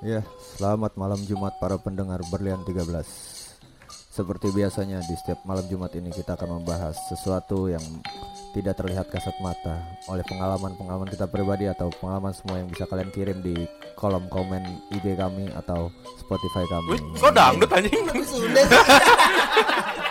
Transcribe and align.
Ya, 0.00 0.24
selamat 0.56 0.96
malam 0.96 1.20
Jumat 1.28 1.60
para 1.60 1.76
pendengar 1.76 2.24
Berlian 2.32 2.64
13 2.64 3.04
Seperti 4.08 4.48
biasanya 4.48 5.04
di 5.04 5.12
setiap 5.12 5.44
malam 5.44 5.68
Jumat 5.68 5.92
ini 5.92 6.08
kita 6.08 6.40
akan 6.40 6.56
membahas 6.56 6.96
sesuatu 7.12 7.68
yang 7.68 7.84
tidak 8.56 8.80
terlihat 8.80 9.12
kasat 9.12 9.36
mata 9.44 9.76
Oleh 10.08 10.24
pengalaman-pengalaman 10.24 11.04
kita 11.04 11.28
pribadi 11.28 11.68
atau 11.68 11.92
pengalaman 12.00 12.32
semua 12.32 12.64
yang 12.64 12.72
bisa 12.72 12.88
kalian 12.88 13.12
kirim 13.12 13.44
di 13.44 13.68
kolom 13.92 14.24
komen 14.32 14.64
IG 14.88 15.20
kami 15.20 15.52
atau 15.52 15.92
Spotify 16.16 16.64
kami. 16.64 16.96
Wih, 16.96 17.00
kok 17.20 17.36
dangdut 17.36 17.68
anjing? 17.68 18.04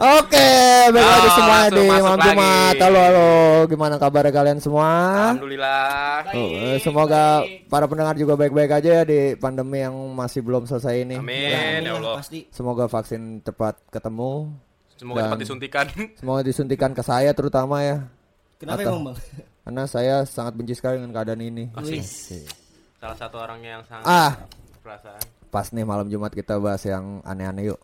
Oke, 0.00 0.48
Oh, 0.88 0.96
lagi 0.96 1.28
semuanya 1.30 1.68
masuk, 1.68 1.76
di 1.76 1.82
malam. 1.86 2.16
Jumat 2.18 2.74
Halo, 2.80 2.98
halo, 2.98 3.28
gimana 3.68 3.94
kabar 3.94 4.24
kalian 4.26 4.56
semua? 4.56 4.88
Alhamdulillah. 5.28 6.24
Oh, 6.32 6.48
eh, 6.48 6.76
semoga 6.80 7.22
para 7.68 7.84
pendengar 7.84 8.16
juga 8.16 8.32
baik-baik 8.34 8.72
aja 8.72 8.90
ya 8.90 9.04
di 9.04 9.36
pandemi 9.36 9.78
yang 9.78 9.92
masih 10.10 10.40
belum 10.40 10.64
selesai 10.64 11.04
ini. 11.04 11.20
Amin 11.20 11.84
ya 11.84 11.92
Allah. 11.92 12.16
Pasti. 12.16 12.48
Semoga 12.48 12.88
vaksin 12.88 13.44
cepat 13.44 13.76
ketemu. 13.90 14.48
Semoga 14.96 15.20
Dan- 15.20 15.28
cepat 15.28 15.38
disuntikan. 15.38 15.86
Semoga 16.18 16.40
disuntikan 16.42 16.90
ke 16.90 17.02
saya 17.02 17.30
terutama 17.30 17.84
ya. 17.84 18.08
Kenapa 18.56 18.80
Atau- 18.80 18.96
emang 18.96 19.12
bang? 19.12 19.16
Karena 19.60 19.84
saya 19.84 20.24
sangat 20.24 20.56
benci 20.56 20.72
sekali 20.72 20.96
dengan 20.96 21.12
keadaan 21.12 21.44
ini. 21.44 21.68
Asik. 21.70 22.48
Salah 22.96 23.16
satu 23.20 23.36
orang 23.36 23.60
yang 23.60 23.84
sangat 23.84 24.04
Ah, 24.06 24.32
perasaan. 24.80 25.20
pas 25.48 25.68
nih 25.68 25.84
malam 25.84 26.08
Jumat 26.08 26.32
kita 26.32 26.56
bahas 26.56 26.80
yang 26.82 27.20
aneh-aneh 27.20 27.68
yuk. 27.68 27.80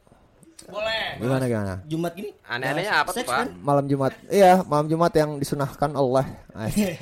Boleh. 0.66 1.18
Gimana 1.22 1.44
gimana? 1.46 1.74
Jumat 1.86 2.12
gini. 2.14 2.30
Aneh-anehnya 2.46 2.92
apa 3.02 3.10
tuh, 3.14 3.22
Pak? 3.22 3.36
kan? 3.36 3.48
Malam 3.62 3.84
Jumat. 3.86 4.12
Iya, 4.26 4.62
malam 4.66 4.86
Jumat 4.90 5.12
yang 5.14 5.30
disunahkan 5.38 5.90
Allah. 5.94 6.24
Ay. 6.54 6.98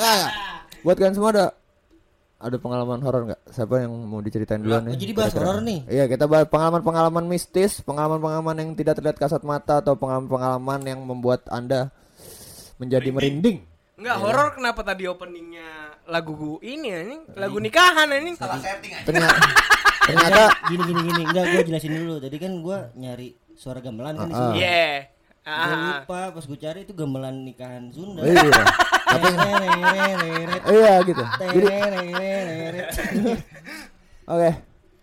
Ah, 0.00 0.32
buat 0.80 0.96
kalian 0.96 1.12
semua 1.12 1.30
ada 1.32 1.46
ada 2.40 2.56
pengalaman 2.56 3.04
horor 3.04 3.28
nggak? 3.28 3.40
Siapa 3.52 3.84
yang 3.84 3.92
mau 4.08 4.24
diceritain 4.24 4.64
duluan 4.64 4.88
nih? 4.88 4.96
jadi 4.96 5.12
bahas 5.12 5.32
horor 5.36 5.60
nih. 5.60 5.84
Iya, 5.92 6.04
kita 6.08 6.24
bahas 6.24 6.48
pengalaman-pengalaman 6.48 7.24
mistis, 7.28 7.84
pengalaman-pengalaman 7.84 8.56
yang 8.64 8.70
tidak 8.72 8.96
terlihat 8.96 9.20
kasat 9.20 9.44
mata 9.44 9.84
atau 9.84 9.92
pengalaman-pengalaman 10.00 10.80
yang 10.88 11.00
membuat 11.04 11.44
Anda 11.52 11.92
menjadi 12.80 13.12
merinding. 13.12 13.69
Enggak 14.00 14.16
horor 14.16 14.48
kenapa 14.56 14.80
tadi 14.80 15.04
openingnya 15.04 15.92
lagu 16.08 16.32
gu- 16.32 16.62
ini 16.62 16.88
anjing 16.88 17.20
lagu 17.36 17.56
nikahan 17.56 18.08
anjing 18.08 18.34
Ternyata 18.34 19.36
ternyata 20.08 20.42
Gini 20.66 20.82
gini 20.82 21.00
gini. 21.04 21.22
Enggak 21.22 21.44
gue 21.46 21.62
jelasin 21.68 21.92
dulu. 21.94 22.14
Tadi 22.16 22.36
kan 22.36 22.52
gue 22.56 22.76
nyari 22.96 23.28
suara 23.52 23.78
gamelan 23.78 24.16
kan 24.16 24.24
di 24.24 24.32
Ah, 24.32 24.40
sini. 24.40 24.56
Iya 24.56 24.88
Gue 25.40 25.50
Ah, 25.50 26.00
lupa 26.00 26.20
pas 26.32 26.44
gue 26.44 26.58
cari 26.58 26.80
itu 26.82 26.92
gamelan 26.92 27.34
nikahan 27.42 27.84
Sunda. 27.92 28.24
iya. 28.24 28.40
Tapi 29.10 29.26
iya 30.70 30.92
gitu. 31.02 31.22
Jadi 31.50 31.66
oke, 34.30 34.50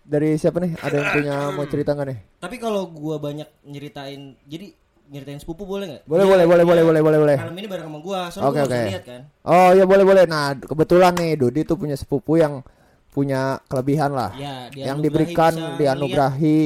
dari 0.02 0.28
siapa 0.34 0.58
nih? 0.58 0.74
Ada 0.74 0.94
yang 0.96 1.08
punya 1.12 1.34
mau 1.52 1.66
cerita 1.66 1.90
nggak 1.92 2.06
nih? 2.06 2.18
Tapi 2.38 2.56
kalau 2.56 2.88
gue 2.88 3.16
banyak 3.16 3.48
nyeritain, 3.62 4.34
jadi 4.42 4.74
nyeritain 5.08 5.40
sepupu 5.40 5.64
boleh 5.64 5.86
nggak? 5.88 6.02
Boleh, 6.04 6.24
boleh, 6.28 6.44
boleh, 6.44 6.64
boleh, 6.64 6.82
boleh, 6.84 7.02
boleh, 7.02 7.18
boleh. 7.18 7.36
Malam 7.40 7.56
ini 7.56 7.68
bareng 7.68 7.86
sama 7.88 7.98
gue, 7.98 8.20
soalnya 8.28 8.48
Oke, 8.48 8.60
gue 8.60 8.68
oke. 8.68 8.80
lihat 8.92 9.04
kan. 9.08 9.20
Oh, 9.42 9.70
iya 9.72 9.84
boleh, 9.88 10.04
boleh. 10.04 10.24
Nah, 10.28 10.46
kebetulan 10.54 11.12
nih 11.16 11.30
Dodi 11.34 11.60
tuh 11.64 11.76
punya 11.80 11.96
sepupu 11.96 12.36
yang 12.36 12.60
punya 13.08 13.58
kelebihan 13.66 14.12
lah. 14.12 14.30
Ya, 14.36 14.68
yang 14.70 15.00
dianugerahi 15.00 15.02
diberikan 15.02 15.52
dianugerahi. 15.80 16.60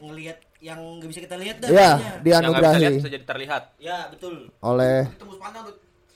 ngelihat 0.00 0.38
yang 0.60 0.80
nggak 1.00 1.08
bisa 1.10 1.20
kita 1.24 1.36
lihat 1.36 1.56
dah. 1.60 1.68
Ya, 1.68 1.74
pokoknya. 1.74 1.84
Yang 1.84 1.98
nggak 1.98 2.14
bisa 2.14 2.24
dianugerahi 2.24 2.80
lihat 2.80 2.92
bisa 2.94 3.10
jadi 3.10 3.24
terlihat. 3.26 3.62
Ya 3.76 3.98
betul. 4.08 4.34
oleh 4.62 4.98
Tembus 5.18 5.38
pandang. 5.42 5.66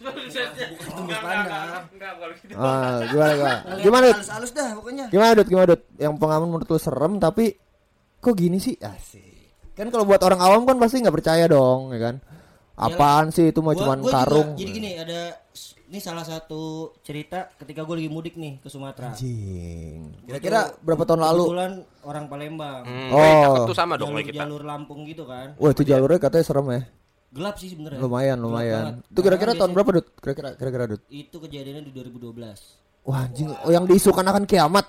kalau 0.05 2.35
gitu. 2.45 2.61
ah, 2.61 3.01
gimana 3.09 3.33
gimana? 3.35 3.59
Gimana? 3.81 4.07
Halus-halus 4.13 4.53
dah 4.53 4.69
pokoknya. 4.77 5.05
Gimana 5.09 5.33
Dut? 5.33 5.49
Gimana 5.49 5.67
Dut? 5.73 5.83
Yang 5.97 6.13
pengalaman 6.21 6.49
menurut 6.53 6.69
lu 6.69 6.77
serem 6.77 7.17
tapi 7.17 7.57
kok 8.21 8.37
gini 8.37 8.61
sih? 8.61 8.77
Asik. 8.85 9.34
Kan 9.75 9.91
kalau 9.91 10.05
buat 10.05 10.23
orang 10.23 10.39
awam 10.39 10.63
kan 10.65 10.77
pasti 10.77 10.99
nggak 10.99 11.13
percaya 11.13 11.45
dong, 11.45 11.91
ya 11.91 12.01
kan? 12.01 12.17
Apaan 12.75 13.31
sih 13.31 13.51
itu 13.51 13.59
mah 13.59 13.71
Gua- 13.71 13.81
cuman 13.81 13.99
gua 13.99 14.05
juga- 14.05 14.19
karung. 14.21 14.49
jadi 14.55 14.71
gini 14.73 14.91
ada 14.97 15.21
ini 15.85 15.99
salah 16.01 16.23
satu 16.23 16.63
cerita 17.01 17.47
ketika 17.55 17.83
gue 17.83 17.95
lagi 17.97 18.09
mudik 18.09 18.35
nih 18.35 18.59
ke 18.59 18.67
Sumatera. 18.67 19.15
Anjing. 19.15 20.11
Kira-kira 20.25 20.75
berapa 20.81 21.03
tahun 21.05 21.23
lalu? 21.23 21.43
Kebetulan 21.45 21.73
orang 22.03 22.25
Palembang. 22.27 22.83
Hmm, 22.83 23.11
Oh. 23.11 23.63
tuh 23.65 23.77
sama 23.77 23.95
dong 23.95 24.11
jalur, 24.11 24.27
kita. 24.27 24.43
jalur 24.43 24.63
Lampung 24.65 25.07
gitu 25.07 25.23
kan. 25.23 25.55
Wah, 25.55 25.71
itu 25.71 25.83
jalurnya 25.85 26.19
katanya 26.19 26.45
serem 26.45 26.67
ya. 26.69 26.83
Gelap 27.31 27.55
sih 27.59 27.69
sebenarnya. 27.69 27.99
Lumayan, 28.01 28.37
Gelap 28.37 28.47
lumayan. 28.49 28.83
Itu 29.05 29.21
kira-kira 29.21 29.53
tahun 29.53 29.71
berapa, 29.71 29.91
Dut? 29.93 30.07
Kira-kira 30.17 30.49
kira-kira 30.53 30.85
Dut? 30.89 31.03
Itu 31.09 31.37
kejadiannya 31.37 31.83
di 31.85 31.93
2012. 31.93 32.59
Wah, 33.05 33.23
anjing. 33.23 33.55
Oh, 33.55 33.71
yang 33.71 33.87
diisukan 33.87 34.23
akan 34.25 34.45
kiamat. 34.45 34.87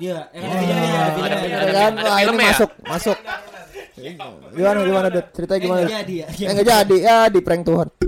Iya, 0.00 0.26
yang 0.32 0.42
ada 0.42 0.56
filmnya, 0.56 0.88
ada 0.88 1.20
Ya 1.44 1.60
ada- 1.60 1.72
kan? 1.76 1.92
ya? 2.32 2.44
masuk, 2.48 2.70
masuk. 2.82 3.16
Gimana 3.96 4.78
gimana 4.82 5.08
Dut? 5.08 5.26
Ceritanya 5.32 5.56
Eh, 5.56 5.62
gimana? 5.62 5.80
nggak 5.80 5.88
Dut? 5.88 5.98
jadi 5.98 6.14
ya. 6.14 6.26
Eh 6.52 6.64
jadi 6.64 6.96
ya 6.98 7.16
di 7.26 7.40
prank 7.40 7.62
Tuhan. 7.64 7.88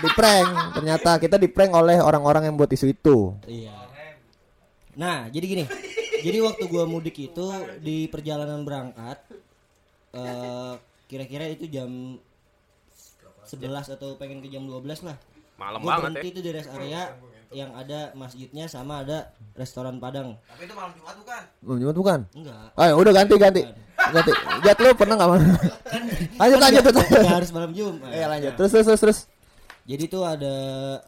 di 0.00 0.08
prank 0.14 0.48
ternyata 0.72 1.10
kita 1.18 1.36
di 1.36 1.48
prank 1.48 1.72
oleh 1.74 1.98
orang-orang 1.98 2.46
yang 2.46 2.54
buat 2.54 2.70
isu 2.70 2.86
itu. 2.88 3.34
Iya. 3.44 3.74
Nah, 4.94 5.28
jadi 5.28 5.46
gini. 5.46 5.64
Jadi 6.20 6.38
waktu 6.38 6.64
gua 6.66 6.84
mudik 6.84 7.16
itu 7.18 7.46
di 7.78 8.04
perjalanan 8.06 8.62
berangkat 8.62 9.18
eh 10.12 10.74
kira-kira 11.06 11.48
itu 11.48 11.66
jam 11.66 12.18
11 13.44 13.58
atau 13.90 14.14
pengen 14.14 14.38
ke 14.38 14.48
jam 14.48 14.62
12 14.62 15.02
lah. 15.02 15.16
Malam 15.56 15.80
Gua 15.80 15.98
banget 15.98 16.22
ya. 16.22 16.28
itu 16.30 16.38
di 16.40 16.50
rest 16.50 16.70
area 16.70 17.16
yang 17.50 17.74
ada 17.74 18.14
masjidnya 18.14 18.70
sama 18.70 19.02
ada 19.02 19.34
restoran 19.58 19.98
Padang. 19.98 20.38
Belum 21.62 21.78
Jumat 21.82 21.96
bukan? 21.98 22.20
Enggak. 22.34 22.70
Ayo 22.78 22.92
udah 22.98 23.12
ganti 23.12 23.34
ganti. 23.34 23.62
Ganti. 23.98 24.32
Jat 24.62 24.78
lu 24.78 24.90
pernah 24.94 25.14
nggak 25.18 25.30
mana? 25.30 25.46
lanjut 26.40 26.58
lanjut 26.62 26.82
lanjut. 26.86 27.06
Nggak 27.10 27.36
harus 27.42 27.50
malam 27.50 27.70
Jumat. 27.74 28.10
Iya 28.14 28.26
lanjut. 28.30 28.52
Terus 28.54 28.70
terus 28.70 28.86
terus 28.86 29.00
terus. 29.02 29.18
Jadi 29.90 30.04
tuh 30.06 30.22
ada 30.22 30.54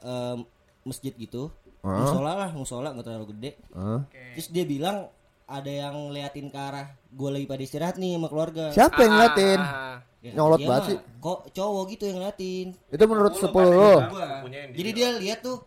em, 0.02 0.38
masjid 0.82 1.14
gitu. 1.14 1.54
Hah? 1.82 1.98
Musola 2.06 2.32
lah, 2.34 2.50
musola 2.54 2.88
nggak 2.90 3.06
terlalu 3.06 3.26
gede. 3.38 3.50
Hah? 3.74 4.02
Terus 4.34 4.48
dia 4.50 4.64
bilang 4.66 5.10
ada 5.46 5.70
yang 5.70 6.10
liatin 6.10 6.50
ke 6.50 6.58
arah 6.58 6.90
gue 7.12 7.28
lagi 7.28 7.46
pada 7.46 7.62
istirahat 7.62 7.96
nih 8.00 8.16
sama 8.16 8.28
keluarga. 8.28 8.64
Siapa 8.72 8.98
yang 9.00 9.12
ngeliatin? 9.12 9.60
Ah, 9.60 9.96
Ya, 10.22 10.38
Nyolot 10.38 10.62
banget 10.62 10.82
sih. 10.86 10.98
Kok 11.18 11.50
cowok 11.50 11.84
gitu 11.90 12.02
yang 12.06 12.22
ngeliatin. 12.22 12.66
Itu 12.88 13.04
menurut 13.10 13.34
sepuluh 13.34 13.98
di- 14.06 14.78
Jadi 14.78 14.90
dia 14.94 15.08
lihat 15.18 15.42
tuh 15.42 15.66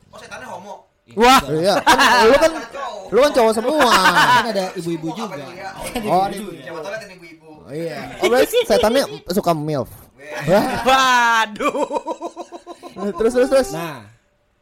Wah, 1.14 1.38
iya. 1.54 1.78
Kan, 1.86 1.98
lu 2.26 2.36
kan 2.40 2.52
lu 3.14 3.20
kan 3.22 3.32
cowok 3.36 3.54
semua. 3.54 3.86
kan 3.86 4.46
ada 4.50 4.66
ibu-ibu 4.74 5.14
juga. 5.14 5.38
Oh, 6.02 6.26
iya. 7.70 8.16
Oh, 8.18 8.28
berarti 8.32 8.58
setannya 8.66 9.04
suka 9.30 9.52
milf. 9.54 9.92
Wah, 10.50 10.66
Waduh. 10.82 11.78
terus 13.14 13.34
terus 13.38 13.50
terus. 13.52 13.70
Nah, 13.70 14.10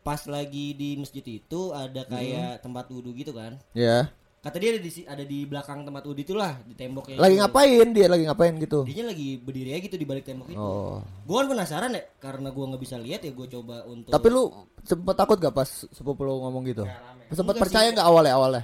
pas 0.03 0.19
lagi 0.27 0.75
di 0.75 0.99
masjid 0.99 1.23
itu 1.23 1.71
ada 1.71 2.03
kayak 2.03 2.59
tempat 2.59 2.91
wudhu 2.91 3.15
gitu 3.15 3.31
kan. 3.31 3.55
Ya. 3.71 4.11
Kata 4.43 4.59
dia 4.59 4.75
ada 4.75 4.81
di 4.83 4.91
ada 5.07 5.23
di 5.23 5.47
belakang 5.47 5.87
tempat 5.87 6.03
wudhu 6.03 6.19
itulah 6.19 6.59
di 6.67 6.75
temboknya. 6.75 7.15
Lagi 7.15 7.31
itu. 7.31 7.41
ngapain 7.41 7.87
dia? 7.95 8.07
Lagi 8.11 8.23
ngapain 8.27 8.53
gitu? 8.59 8.83
Dia 8.83 9.07
lagi 9.07 9.39
berdiri 9.39 9.71
aja 9.71 9.81
gitu 9.81 9.95
di 9.95 10.03
balik 10.03 10.27
tembok 10.27 10.51
itu. 10.51 10.59
Oh. 10.59 10.99
Gue 11.23 11.35
kan 11.39 11.47
penasaran 11.47 11.95
ya 11.95 12.03
karena 12.19 12.51
gue 12.51 12.65
nggak 12.67 12.81
bisa 12.83 12.99
lihat 12.99 13.23
ya 13.23 13.31
gue 13.31 13.47
coba 13.47 13.87
untuk. 13.87 14.11
Tapi 14.11 14.27
lu 14.27 14.51
sempet 14.83 15.15
takut 15.15 15.39
gak 15.39 15.55
pas 15.55 15.69
sepupu 15.87 16.27
lu 16.27 16.43
ngomong 16.43 16.67
gitu? 16.67 16.83
Sempet 17.31 17.55
Enggak 17.55 17.63
percaya 17.63 17.87
nggak 17.89 18.03
awalnya 18.03 18.33
awalnya? 18.35 18.63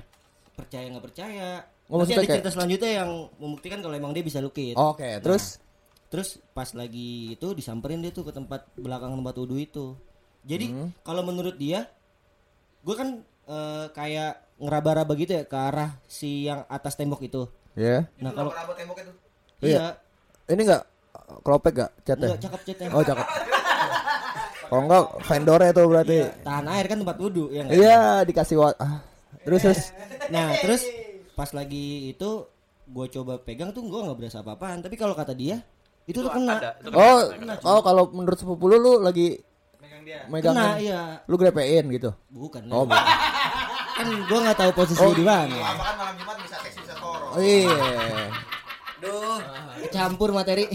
percaya 0.52 0.86
nggak 0.92 1.06
percaya. 1.08 1.50
Oh, 1.88 1.96
Nanti 1.96 2.12
maksudnya 2.12 2.12
ada 2.12 2.20
kayak- 2.20 2.36
cerita 2.36 2.50
selanjutnya 2.52 2.92
yang 2.92 3.12
membuktikan 3.40 3.80
kalau 3.80 3.96
emang 3.96 4.12
dia 4.12 4.22
bisa 4.22 4.44
lukis. 4.44 4.76
Oke, 4.76 5.24
terus 5.24 5.64
Terus 6.10 6.42
pas 6.52 6.66
lagi 6.74 7.38
itu 7.38 7.54
disamperin 7.54 8.02
dia 8.02 8.10
tuh 8.10 8.26
ke 8.26 8.34
tempat 8.34 8.66
belakang 8.74 9.14
tempat 9.14 9.36
wudhu 9.38 9.62
itu. 9.62 9.94
Jadi 10.42 10.74
Hmm. 10.74 10.90
kalau 11.06 11.22
menurut 11.22 11.54
dia, 11.56 11.86
gue 12.82 12.96
kan 12.98 13.22
eh, 13.46 13.86
kayak 13.94 14.49
ngeraba-raba 14.60 15.14
gitu 15.16 15.32
ya 15.34 15.44
ke 15.44 15.56
arah 15.56 15.96
si 16.06 16.46
yang 16.46 16.68
atas 16.68 16.94
tembok 16.94 17.24
itu. 17.24 17.48
ya. 17.74 18.04
Nah 18.20 18.32
kalau 18.32 18.52
Iya. 19.60 19.68
iya, 19.68 19.86
Ini 20.48 20.62
enggak 20.62 20.84
kelopek 21.42 21.74
gak 21.78 21.92
catnya? 22.04 22.28
enggak 22.32 22.44
cakep 22.44 22.62
catnya. 22.66 22.88
Oh, 22.92 23.04
cakep. 23.04 23.28
Kalau 24.70 24.82
enggak 24.84 25.04
vendornya 25.24 25.72
tuh 25.72 25.86
berarti. 25.86 26.18
Tahan 26.42 26.66
air 26.70 26.86
kan 26.86 26.98
tempat 27.00 27.18
wudhu 27.18 27.50
ya 27.50 27.62
nggak? 27.64 27.74
Iya, 27.76 28.00
dikasih 28.24 28.56
wat. 28.56 28.76
Ah. 28.78 29.02
Terus 29.42 29.62
terus. 29.64 29.82
Nah 30.30 30.54
terus 30.60 30.82
pas 31.34 31.50
lagi 31.50 32.12
itu 32.12 32.30
gue 32.86 33.06
coba 33.12 33.38
pegang 33.38 33.70
tuh 33.70 33.82
gue 33.84 34.00
nggak 34.00 34.18
berasa 34.18 34.42
apa-apaan. 34.42 34.82
Tapi 34.82 34.94
kalau 34.94 35.14
kata 35.14 35.34
dia 35.34 35.62
itu 36.06 36.20
tuh 36.20 36.30
kena. 36.30 36.58
Ada, 36.58 36.72
itu 36.80 36.90
Oh, 36.92 37.20
kena. 37.30 37.54
oh 37.62 37.80
kalau 37.82 38.04
menurut 38.10 38.38
sepupu 38.38 38.66
lu 38.66 38.78
lu 38.78 38.94
lagi 39.00 39.42
megang 40.28 40.54
Kena 40.54 40.78
iya. 40.78 41.02
lu 41.26 41.36
grepein 41.36 41.86
gitu. 41.90 42.10
Bukan. 42.30 42.66
Oh, 42.70 42.86
bukan. 42.86 43.06
Kan 44.00 44.08
gue 44.08 44.40
nggak 44.48 44.58
tahu 44.58 44.72
posisi 44.72 45.04
di 45.12 45.24
mana. 45.28 45.56
Oh, 47.36 47.42
iya. 47.44 48.32
Duh, 49.04 49.40
kecampur 49.84 50.32
materi. 50.32 50.72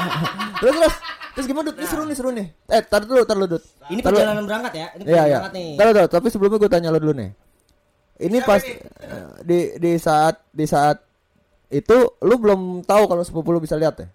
terus 0.60 0.76
terus 0.80 0.94
Terus 1.32 1.46
gimana 1.48 1.72
Dut? 1.72 1.76
Ini 1.80 1.88
seru 1.88 2.02
nih, 2.04 2.16
seru 2.16 2.30
nih. 2.30 2.46
Eh, 2.68 2.82
tar 2.84 3.08
dulu, 3.08 3.24
tar 3.24 3.36
dulu 3.40 3.56
Dut. 3.56 3.64
Ini 3.88 4.00
Tar 4.04 4.12
perjalanan 4.12 4.44
berangkat 4.44 4.72
ya. 4.76 4.86
Ini 4.92 5.02
Iya, 5.08 5.12
iya. 5.16 5.38
berangkat 5.40 5.52
nih. 5.56 5.70
Tar 5.80 5.86
dulu, 5.88 6.06
tapi 6.12 6.26
sebelumnya 6.28 6.58
gue 6.60 6.70
tanya 6.70 6.88
lo 6.92 7.00
dulu 7.00 7.14
nih. 7.16 7.30
Ini 8.22 8.38
pas 8.44 8.60
eh, 8.60 9.28
di 9.40 9.58
di 9.80 9.92
saat 9.96 10.44
di 10.52 10.68
saat 10.68 11.00
itu 11.72 11.96
lu 12.20 12.34
belum 12.36 12.84
tahu 12.84 13.08
kalau 13.08 13.24
sepupu 13.24 13.48
lu 13.48 13.64
bisa 13.64 13.80
lihat 13.80 13.96
ya? 13.96 14.08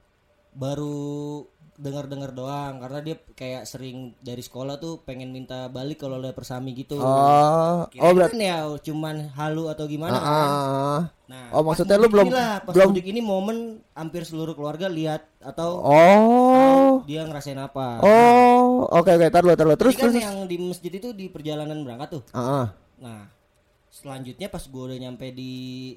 Baru 0.54 1.42
dengar-dengar 1.78 2.34
doang 2.34 2.82
karena 2.82 3.00
dia 3.00 3.16
kayak 3.32 3.64
sering 3.64 4.18
dari 4.18 4.42
sekolah 4.42 4.76
tuh 4.76 4.98
pengen 5.00 5.30
minta 5.30 5.70
balik 5.70 6.02
kalau 6.02 6.18
ada 6.18 6.34
persami 6.34 6.74
gitu. 6.74 6.98
Oh, 6.98 7.86
oh 7.86 8.12
berarti 8.12 8.34
kan 8.34 8.42
ya 8.42 8.58
cuman 8.82 9.30
halu 9.32 9.70
atau 9.70 9.86
gimana 9.86 10.12
Ah, 10.12 10.20
kan. 10.20 10.26
ah, 10.26 10.58
ah. 10.58 11.02
Nah, 11.28 11.46
Oh, 11.52 11.62
maksudnya 11.62 11.96
lu 11.96 12.08
belum- 12.08 12.28
inilah, 12.28 12.66
pas 12.66 12.74
belum- 12.74 12.90
mudik 12.90 13.06
ini 13.06 13.22
momen 13.22 13.58
hampir 13.92 14.24
seluruh 14.24 14.52
keluarga 14.52 14.88
lihat 14.88 15.30
atau 15.38 15.78
Oh. 15.80 16.92
dia 17.04 17.22
ngerasain 17.22 17.58
apa. 17.58 18.02
Oh, 18.02 18.90
oke 18.90 19.12
oke, 19.12 19.28
tar 19.28 19.42
dulu, 19.42 19.54
tar 19.54 19.66
dulu. 19.66 19.78
Terus 19.78 19.96
kan 19.96 20.10
terus. 20.10 20.18
yang 20.20 20.44
di 20.44 20.58
masjid 20.58 20.90
itu 20.90 21.14
di 21.14 21.30
perjalanan 21.30 21.78
berangkat 21.80 22.10
tuh. 22.12 22.24
Ah, 22.32 22.42
ah. 22.42 22.68
Nah, 22.98 23.30
selanjutnya 23.88 24.48
pas 24.48 24.64
gue 24.64 24.84
udah 24.84 24.98
nyampe 25.00 25.30
di 25.30 25.94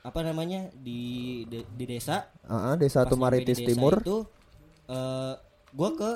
apa 0.00 0.20
namanya 0.20 0.68
di 0.70 1.00
de- 1.44 1.66
di 1.66 1.84
desa 1.88 2.28
Ah, 2.44 2.70
ah, 2.70 2.74
Desa 2.76 3.02
Tumaritis 3.02 3.56
Timur. 3.58 3.98
itu 3.98 4.28
eh 4.84 5.32
gue 5.74 5.90
ke 5.96 6.10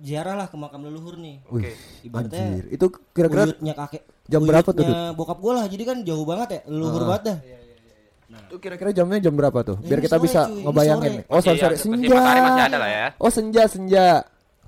ziarah 0.00 0.34
lah 0.34 0.46
ke 0.50 0.56
makam 0.56 0.82
leluhur 0.84 1.14
nih 1.16 1.38
Wih, 1.48 1.74
ibaratnya 2.02 2.42
anjir. 2.58 2.64
Itu 2.70 2.86
kira-kira 3.12 3.46
buyutnya 3.46 3.74
kakek 3.74 4.02
jam 4.24 4.40
berapa 4.42 4.70
tuh, 4.72 4.84
bokap 5.14 5.38
gue 5.38 5.52
lah 5.52 5.64
jadi 5.68 5.82
kan 5.84 5.96
jauh 6.02 6.24
banget 6.24 6.48
ya 6.48 6.60
leluhur 6.70 7.02
banget 7.06 7.24
dah 7.30 7.38
itu 8.34 8.56
kira-kira 8.58 8.90
jamnya 8.90 9.22
jam 9.22 9.34
berapa 9.38 9.58
tuh? 9.62 9.76
Biar 9.78 10.02
Ini 10.02 10.04
kita 10.10 10.16
sore, 10.18 10.24
bisa 10.26 10.40
cuy, 10.50 10.62
ngebayangin 10.66 11.12
sore. 11.12 11.30
Oh, 11.30 11.38
sore 11.38 11.54
Iya, 11.54 11.62
sore 11.62 11.76
senja. 11.78 12.18
masih 12.18 12.64
ada 12.66 12.78
lah 12.82 12.90
ya. 12.90 13.06
Oh, 13.20 13.30
senja 13.30 13.62
senja. 13.70 14.06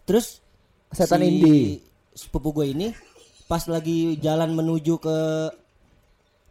terus 0.07 0.27
Setan 0.95 1.19
si 1.19 1.27
indie. 1.27 1.63
sepupu 2.15 2.55
gue 2.55 2.67
ini 2.71 2.95
pas 3.51 3.67
lagi 3.67 4.23
jalan 4.23 4.55
menuju 4.55 5.03
ke 5.03 5.17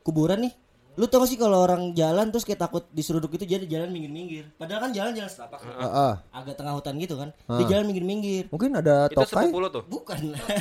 kuburan 0.03 0.43
nih 0.43 0.53
lu 0.95 1.05
tau 1.05 1.19
gak 1.19 1.27
sih 1.27 1.35
kalau 1.35 1.59
orang 1.61 1.91
jalan 1.91 2.27
terus 2.27 2.41
kayak 2.41 2.57
takut 2.57 2.87
diseruduk 2.89 3.31
itu 3.31 3.43
jadi 3.45 3.63
jalan 3.65 3.89
minggir-minggir 3.89 4.47
padahal 4.53 4.83
kan 4.83 4.91
jalan 4.91 5.11
jalan 5.11 5.27
setapak 5.27 5.59
Ah, 5.69 5.83
ah. 5.83 6.13
agak 6.31 6.55
tengah 6.55 6.73
hutan 6.73 6.95
gitu 6.95 7.15
kan 7.15 7.29
dia 7.53 7.65
jalan 7.69 7.85
minggir-minggir 7.85 8.47
Mungkin 8.47 8.71
ada 8.73 9.05
Itu 9.05 9.19
tokai. 9.21 9.47
lu 9.47 9.67
tuh. 9.67 9.83
bukan 9.83 10.17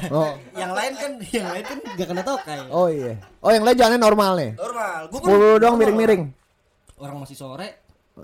Oh. 0.08 0.34
yang 0.60 0.70
lain 0.70 0.92
kan 0.92 1.10
yang 1.24 1.48
lain 1.48 1.64
kan 1.64 1.78
gak 1.94 2.08
kena 2.08 2.22
tokai 2.22 2.58
Oh 2.68 2.86
iya. 2.86 3.14
Oh, 3.38 3.48
yang 3.48 3.62
lain 3.62 3.74
jalannya 3.74 4.00
normal 4.00 4.30
nih. 4.34 4.50
normal 4.54 4.98
gua 5.06 5.16
pun 5.16 5.26
Sepuluh 5.26 5.54
dong 5.56 5.74
miring-miring. 5.76 6.22
orang 6.96 7.16
masih 7.18 7.34
sore 7.34 7.68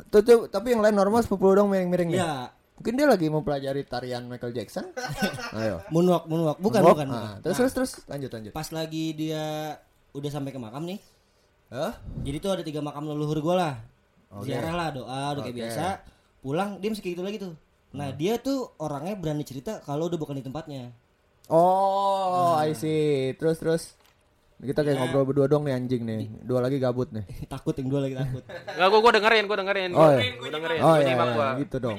Tuh, 0.07 0.21
tuh, 0.21 0.47
tapi 0.47 0.71
yang 0.71 0.81
lain 0.81 0.95
normal 0.95 1.19
sepuluh 1.21 1.55
dong 1.57 1.69
miring-miring 1.69 2.11
ya 2.13 2.51
Mungkin 2.75 2.97
dia 2.97 3.05
lagi 3.05 3.27
mempelajari 3.27 3.85
tarian 3.85 4.25
Michael 4.25 4.51
Jackson. 4.53 4.89
Ayo. 5.53 5.85
moonwalk 5.91 6.25
moonwalk 6.25 6.59
bukan 6.59 6.81
bukan, 6.81 7.07
Ah, 7.07 7.37
bukan. 7.37 7.43
terus 7.43 7.53
Nah, 7.53 7.59
terus 7.61 7.73
terus 7.73 7.93
lanjut 8.07 8.31
lanjut. 8.31 8.53
pas 8.53 8.69
lagi 8.69 9.05
dia 9.13 9.77
udah 10.11 10.27
sampai 10.29 10.49
ke 10.49 10.57
makam 10.57 10.83
nih 10.85 10.99
Hah? 11.71 11.95
jadi 12.27 12.37
tuh 12.43 12.51
ada 12.51 12.63
tiga 12.67 12.83
makam 12.83 13.07
leluhur 13.07 13.39
gue 13.39 13.55
lah 13.55 13.79
Oke. 14.35 14.51
ziarah 14.51 14.75
lah 14.75 14.89
doa 14.91 15.23
udah 15.39 15.43
kayak 15.47 15.55
Oke. 15.55 15.63
biasa 15.63 15.85
pulang 16.43 16.71
dia 16.83 16.89
masih 16.91 17.03
kayak 17.03 17.15
gitu 17.15 17.25
lagi 17.25 17.39
tuh 17.39 17.55
nah 17.91 18.11
dia 18.11 18.39
tuh 18.39 18.75
orangnya 18.79 19.15
berani 19.19 19.43
cerita 19.47 19.79
kalau 19.83 20.11
udah 20.11 20.19
bukan 20.19 20.39
di 20.39 20.45
tempatnya 20.47 20.91
Oh, 21.51 22.55
I 22.55 22.79
see. 22.79 23.35
Terus 23.35 23.59
terus. 23.59 23.83
Kita 24.63 24.87
kayak 24.87 25.03
ngobrol 25.03 25.27
berdua 25.27 25.47
dong 25.51 25.67
nih 25.67 25.75
anjing 25.75 26.07
nih. 26.07 26.31
Dua 26.47 26.63
lagi 26.63 26.79
gabut 26.79 27.11
nih. 27.11 27.27
takut 27.53 27.75
yang 27.75 27.91
dua 27.91 28.07
lagi 28.07 28.15
takut 28.15 28.45
Enggak 28.47 28.89
gua 28.93 29.01
gua 29.03 29.13
dengerin, 29.19 29.45
gua 29.51 29.59
dengerin. 29.59 29.91
Oh, 29.91 29.99
Gua 29.99 30.23
iya. 30.23 30.31
gua 30.39 30.51
dengerin. 30.55 30.81
Oh 30.81 30.95
iya, 30.95 31.11
iya, 31.11 31.49
gitu 31.67 31.77
dong. 31.83 31.97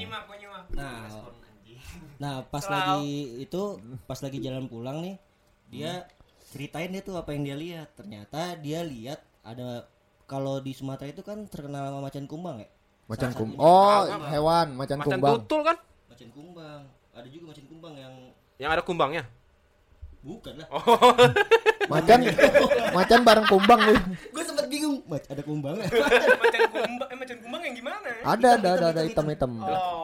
nah 0.72 1.04
nah 2.22 2.46
pas 2.48 2.62
lagi 2.70 3.44
itu 3.44 3.62
pas 4.06 4.16
lagi 4.22 4.38
jalan 4.46 4.70
pulang 4.70 5.02
nih 5.02 5.18
dia 5.74 6.06
ceritain 6.54 6.94
dia 6.94 7.02
tuh 7.02 7.18
apa 7.18 7.34
yang 7.34 7.44
dia 7.50 7.58
lihat 7.58 7.90
ternyata 7.98 8.54
dia 8.62 8.86
lihat 8.86 9.20
ada 9.42 9.90
kalau 10.24 10.58
di 10.58 10.72
Sumatera 10.72 11.08
itu 11.08 11.22
kan 11.22 11.44
terkenal 11.46 11.90
sama 11.90 12.00
macan 12.02 12.26
kumbang 12.26 12.58
ya 12.60 12.70
Macan 13.04 13.28
Salah 13.28 13.38
kum. 13.38 13.50
satunya. 13.50 13.60
Oh, 13.60 14.02
hewan 14.26 14.68
macan 14.74 14.98
Macan 14.98 15.10
kumbang. 15.12 15.34
tutul 15.42 15.62
kan? 15.62 15.78
macan 16.08 16.30
kumbang 16.30 16.82
ada 17.12 17.28
juga 17.28 17.44
macan 17.50 17.66
kumbang 17.68 17.94
yang 17.96 18.14
Yang 18.56 18.72
ada 18.72 18.84
kumbangnya. 18.84 19.24
bukan 20.22 20.54
lah 20.56 20.68
Oh. 20.70 20.82
Macan 21.92 22.20
macan 22.98 23.20
bareng 23.22 23.48
kumbang 23.48 23.80
nih. 23.84 23.98
gue 24.30 24.44
sempet 24.46 24.66
bingung 24.70 25.02
Mac, 25.04 25.26
ada 25.28 25.42
kumbang 25.42 25.76
macan 26.46 26.62
kumbang, 26.70 27.08
eh 27.10 27.18
macan 27.18 27.38
kumbang 27.42 27.62
yang 27.66 27.76
gimana? 27.76 28.10
Ada 28.24 28.50
ada 28.56 28.70
ada 28.72 28.86
ada 28.94 29.02
hitam 29.02 29.26
hitam. 29.28 29.52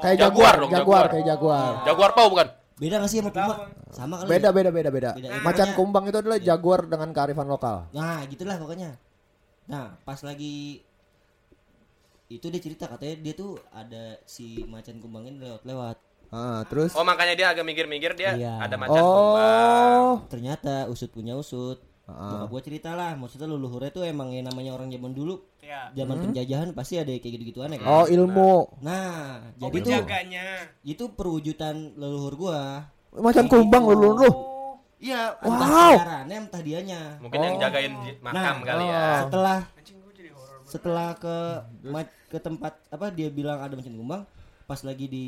Kayak 0.01 0.17
Jaguar 0.19 0.19
jaguar, 0.19 0.53
dong, 0.57 0.67
jaguar 0.67 0.75
jaguar. 0.75 1.05
kayak 1.07 1.25
jaguar. 1.27 1.71
Jaguar 1.85 2.09
pau 2.11 2.27
bukan? 2.27 2.47
beda 2.77 3.01
gak 3.01 3.09
sih 3.09 3.17
sama 3.17 3.31
puma 3.31 3.53
sama 3.89 4.13
kali 4.19 4.29
Beda 4.29 4.49
ya? 4.49 4.53
beda 4.53 4.69
beda 4.69 4.89
beda. 4.91 5.09
Beda. 5.13 5.29
Macan 5.41 5.69
kumbang 5.73 6.05
itu 6.05 6.17
adalah 6.19 6.37
jaguar 6.37 6.85
dengan 6.85 7.09
kearifan 7.09 7.47
lokal. 7.47 7.89
nah 7.89 8.21
gitulah 8.25 8.53
pokoknya 8.55 8.97
nah 9.67 9.99
pas 10.01 10.19
lagi 10.19 10.79
itu 12.27 12.43
dia 12.45 12.59
cerita 12.59 12.87
katanya 12.87 13.15
dia 13.21 13.33
tuh 13.33 13.55
ada 13.69 14.19
si 14.23 14.63
macan 14.65 14.99
kumbang 14.99 15.27
ini 15.27 15.39
lewat-lewat 15.39 15.97
Ah, 16.27 16.59
terus 16.67 16.91
Oh, 16.91 17.07
makanya 17.07 17.33
dia 17.33 17.47
agak 17.47 17.63
minggir-minggir 17.63 18.11
dia 18.11 18.35
Iya. 18.35 18.59
ada 18.59 18.75
macan 18.75 18.99
kumbang. 18.99 19.95
Oh. 20.03 20.13
ternyata 20.27 20.87
usut 20.87 21.07
punya 21.07 21.35
usut 21.35 21.79
Ah. 22.03 22.39
Bokap 22.39 22.47
gue 22.49 22.61
cerita 22.65 22.95
lah 22.95 23.15
maksudnya 23.15 23.47
leluhurnya 23.47 23.91
tuh 23.91 24.03
emang 24.03 24.31
yang 24.31 24.43
namanya 24.45 24.71
orang 24.71 24.87
zaman 24.87 25.11
dulu 25.11 25.43
Ya. 25.59 25.91
zaman 25.93 26.19
penjajahan 26.21 26.71
pasti 26.71 26.95
ada 26.95 27.11
kayak 27.11 27.31
gitu-gituan 27.33 27.67
ya 27.69 27.79
kan 27.79 27.87
Oh, 27.89 28.05
ilmu. 28.05 28.79
nah 28.79 29.43
Oh, 29.53 29.67
jadi 29.67 29.75
tuh 29.77 29.91
penjaganya. 29.91 30.45
itu 30.83 31.03
perwujudan 31.09 31.75
leluhur 31.93 32.33
gua 32.37 32.87
Macan 33.11 33.47
kumbang 33.47 33.83
lu. 33.87 34.15
lu. 34.15 34.29
Iya 34.97 35.21
Wow. 35.37 35.53
entah 35.53 35.67
sejarahnya 35.93 36.35
entah 36.39 36.61
dianya 36.61 37.01
Mungkin 37.17 37.39
yang 37.39 37.55
jagain 37.59 37.93
makam 38.19 38.33
Nah, 38.55 38.65
kali 38.65 38.85
ya. 38.85 38.97
oh. 38.97 39.17
setelah 39.23 39.59
Anjing 39.73 39.97
gua 39.99 40.11
jadi 40.11 40.29
horor. 40.31 40.57
setelah 40.63 41.09
ke 41.13 41.37
ke 42.27 42.37
tempat 42.37 42.73
apa 42.87 43.07
dia 43.09 43.29
bilang 43.29 43.57
ada 43.57 43.71
macan 43.71 43.93
kumbang 43.93 44.23
pas 44.63 44.81
lagi 44.81 45.05
di 45.05 45.27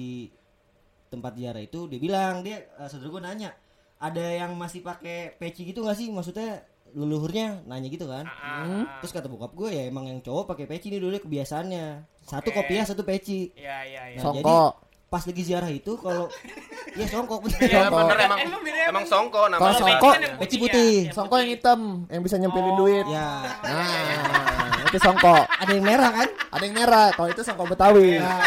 tempat 1.08 1.32
ziarah 1.34 1.60
itu 1.60 1.88
dia 1.88 1.98
bilang 1.98 2.42
dia 2.42 2.68
eh, 2.68 2.86
saudara 2.86 3.10
gue 3.10 3.22
nanya 3.24 3.50
ada 3.98 4.20
yang 4.22 4.54
masih 4.54 4.80
pakai 4.80 5.34
peci 5.34 5.64
gitu 5.66 5.82
gak 5.82 5.96
sih 5.96 6.08
maksudnya 6.08 6.62
leluhurnya 6.90 7.62
nanya 7.64 7.88
gitu 7.88 8.04
kan 8.04 8.26
Ah, 8.26 8.98
terus 8.98 9.12
kata 9.12 9.26
bokap 9.26 9.54
gue 9.54 9.70
ya 9.70 9.86
emang 9.86 10.06
yang 10.06 10.20
cowok 10.20 10.50
pakai 10.50 10.66
peci 10.66 10.90
nih 10.90 10.98
dulu 10.98 11.18
kebiasaannya 11.20 11.86
satu 12.20 12.50
Oke. 12.50 12.58
kopiah 12.58 12.84
satu 12.84 13.02
peci 13.02 13.54
Iya, 13.54 13.78
iya, 13.86 14.02
iya. 14.10 14.18
Nah, 14.18 14.34
jadi 14.34 14.44
Songko. 14.44 14.89
Pas 15.10 15.22
lagi 15.22 15.42
ziarah 15.42 15.68
itu 15.68 15.98
kalau 15.98 16.30
ya 17.00 17.06
songkok. 17.06 17.42
Bener 17.42 17.60
Iya 17.60 17.90
bener 17.90 18.18
emang 18.20 18.40
Emang 18.40 18.62
beda 18.62 18.80
emang 18.80 18.90
emang. 18.94 19.06
songko 19.06 19.40
Kalau 19.40 19.50
namanya. 19.52 19.80
songko, 19.80 20.10
peci 20.38 20.56
putih. 20.56 20.94
Songko 21.10 21.36
yang 21.38 21.50
hitam 21.50 21.80
yang 22.08 22.22
bisa 22.22 22.36
nyempilin 22.38 22.76
duit. 22.76 23.06
ya 23.06 23.30
Nah, 23.60 24.86
itu 24.86 24.98
songko. 24.98 25.36
ada 25.44 25.72
yang 25.72 25.84
merah 25.84 26.10
kan? 26.14 26.30
Ada 26.50 26.64
yang 26.64 26.76
merah, 26.76 27.08
kalau 27.12 27.28
itu 27.28 27.42
songko 27.42 27.66
Betawi. 27.66 28.18
Nah, 28.22 28.42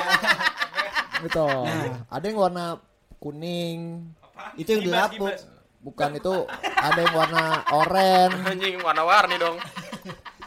Gitu. 1.23 1.47
Ada 2.09 2.25
yang 2.25 2.35
warna 2.37 2.83
kuning, 3.17 4.11
itu 4.57 4.69
yang 4.69 4.83
dilapuk 4.83 5.31
bukan 5.79 6.15
itu 6.15 6.35
ada 6.73 6.99
yang 6.99 7.11
warna 7.13 7.45
oranye, 7.71 8.43
Anjing 8.45 8.75
warna-warni 8.79 9.35
dong. 9.37 9.55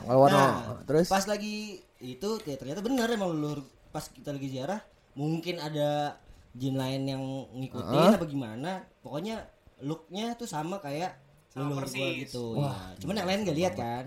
warna 0.01 0.35
Nah, 0.35 0.51
terus? 0.83 1.07
pas 1.07 1.23
lagi 1.25 1.79
itu 1.97 2.29
ya 2.43 2.55
ternyata 2.55 2.79
benar 2.79 3.07
emang 3.09 3.31
leluhur 3.31 3.63
pas 3.89 4.03
kita 4.05 4.29
lagi 4.29 4.47
ziarah 4.49 4.83
mungkin 5.15 5.57
ada 5.63 6.19
jin 6.55 6.75
lain 6.75 7.01
yang 7.07 7.23
ngikutin 7.51 8.15
apa 8.15 8.25
gimana 8.27 8.71
pokoknya 9.03 9.43
looknya 9.83 10.35
tuh 10.39 10.47
sama 10.47 10.79
kayak 10.79 11.19
Sama 11.51 11.71
leluhur 11.71 11.87
gua 11.87 12.07
gitu. 12.19 12.45
Ya. 12.59 12.75
cuman 12.99 13.15
yang 13.19 13.27
lain 13.27 13.39
gak 13.47 13.57
lihat 13.57 13.73
kan? 13.75 14.05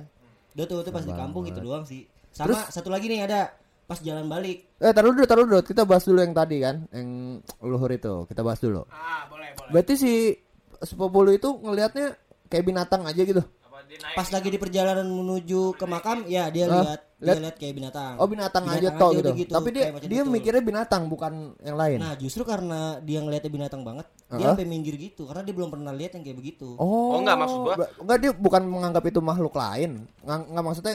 Udah 0.56 0.64
tuh 0.68 0.80
tuh 0.84 0.92
pas 0.92 1.04
di 1.04 1.12
kampung 1.12 1.44
gitu 1.48 1.60
doang 1.60 1.84
sih. 1.84 2.08
Sama 2.32 2.68
satu 2.68 2.88
lagi 2.92 3.08
nih 3.08 3.24
ada 3.24 3.52
pas 3.88 4.00
jalan 4.04 4.28
balik. 4.28 4.68
Eh 4.80 4.92
taruh 4.92 5.12
dulu 5.16 5.24
taruh 5.24 5.44
dulu. 5.48 5.60
Kita 5.64 5.88
bahas 5.88 6.04
dulu 6.04 6.20
yang 6.20 6.36
tadi 6.36 6.60
kan 6.60 6.84
yang 6.92 7.40
leluhur 7.64 7.88
itu. 7.92 8.28
Kita 8.28 8.44
bahas 8.44 8.60
dulu. 8.60 8.84
Ah, 8.92 9.24
boleh, 9.32 9.56
boleh. 9.56 9.70
berarti 9.72 9.94
si 9.96 10.12
sepupu 10.84 11.24
lu 11.24 11.32
itu 11.32 11.48
ngelihatnya 11.48 12.16
kayak 12.52 12.64
binatang 12.68 13.08
aja 13.08 13.20
gitu? 13.24 13.40
Apa 13.64 13.80
dia 13.88 13.96
naik? 14.00 14.16
pas 14.16 14.28
lagi 14.28 14.48
di 14.52 14.58
perjalanan 14.60 15.08
menuju 15.08 15.72
ke 15.76 15.84
makam 15.88 16.28
ya 16.28 16.52
dia 16.52 16.68
lihat 16.68 17.00
Lihat? 17.18 17.34
lihat 17.42 17.56
kayak 17.58 17.74
binatang 17.74 18.14
oh 18.14 18.26
binatang, 18.26 18.62
aja 18.62 18.78
Binatang 18.78 18.94
toh 18.96 19.08
aja 19.08 19.14
gitu. 19.14 19.22
udah 19.26 19.34
gitu, 19.34 19.52
tapi 19.52 19.68
dia 19.74 19.84
dia 19.98 20.22
itu. 20.22 20.30
mikirnya 20.30 20.62
binatang 20.62 21.02
bukan 21.06 21.32
yang 21.58 21.74
lain 21.74 21.98
nah 21.98 22.14
justru 22.14 22.42
karena 22.42 22.80
dia 23.02 23.18
ngeliatnya 23.18 23.50
binatang 23.50 23.82
banget 23.82 24.06
dia 24.06 24.38
Heeh. 24.38 24.50
sampai 24.54 24.64
minggir 24.64 24.94
gitu 24.94 25.26
karena 25.26 25.42
dia 25.42 25.50
belum 25.50 25.66
pernah 25.68 25.90
lihat 25.90 26.14
yang 26.14 26.22
kayak 26.22 26.38
begitu 26.38 26.78
oh 26.78 26.86
Oh, 27.10 27.18
enggak, 27.18 27.34
maksud 27.36 27.58
gua. 27.58 27.74
Enggak 27.98 28.18
dia 28.18 28.30
bukan 28.30 28.62
menganggap 28.64 29.02
itu 29.04 29.18
makhluk 29.18 29.50
lain 29.52 29.90
enggak 30.22 30.62
maksudnya 30.62 30.94